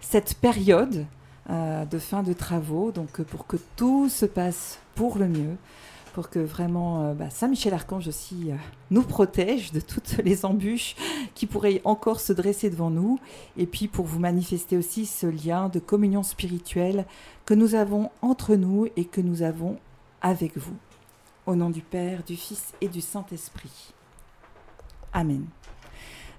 [0.00, 1.04] cette période
[1.50, 5.56] euh, de fin de travaux, donc euh, pour que tout se passe pour le mieux,
[6.14, 8.52] pour que vraiment bah, Saint Michel Archange aussi
[8.92, 10.94] nous protège de toutes les embûches
[11.34, 13.18] qui pourraient encore se dresser devant nous,
[13.56, 17.04] et puis pour vous manifester aussi ce lien de communion spirituelle
[17.46, 19.76] que nous avons entre nous et que nous avons
[20.22, 20.76] avec vous.
[21.46, 23.92] Au nom du Père, du Fils et du Saint-Esprit.
[25.12, 25.46] Amen.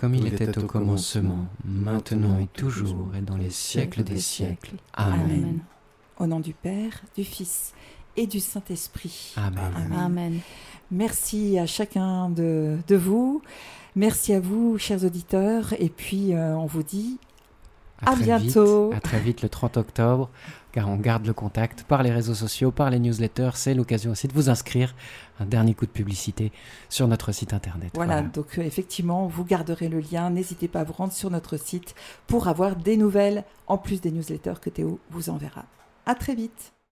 [0.00, 4.76] Comme il était au commencement, maintenant et toujours, et dans les siècles des siècles.
[4.94, 5.58] Amen.
[6.18, 7.74] Au nom du Père, du Fils
[8.16, 9.34] et du Saint-Esprit.
[9.36, 9.70] Amen.
[9.76, 9.98] Amen.
[9.98, 10.40] Amen.
[10.90, 13.42] Merci à chacun de, de vous.
[13.94, 15.74] Merci à vous, chers auditeurs.
[15.78, 17.18] Et puis, euh, on vous dit
[18.00, 18.88] À très bientôt.
[18.88, 20.30] Vite, à très vite le 30 octobre,
[20.72, 23.50] car on garde le contact par les réseaux sociaux, par les newsletters.
[23.54, 24.94] C'est l'occasion aussi de vous inscrire.
[25.38, 26.52] Un dernier coup de publicité
[26.88, 27.92] sur notre site internet.
[27.94, 30.30] Voilà, donc euh, effectivement, vous garderez le lien.
[30.30, 31.94] N'hésitez pas à vous rendre sur notre site
[32.26, 35.64] pour avoir des nouvelles, en plus des newsletters que Théo vous enverra.
[36.06, 36.72] À très vite.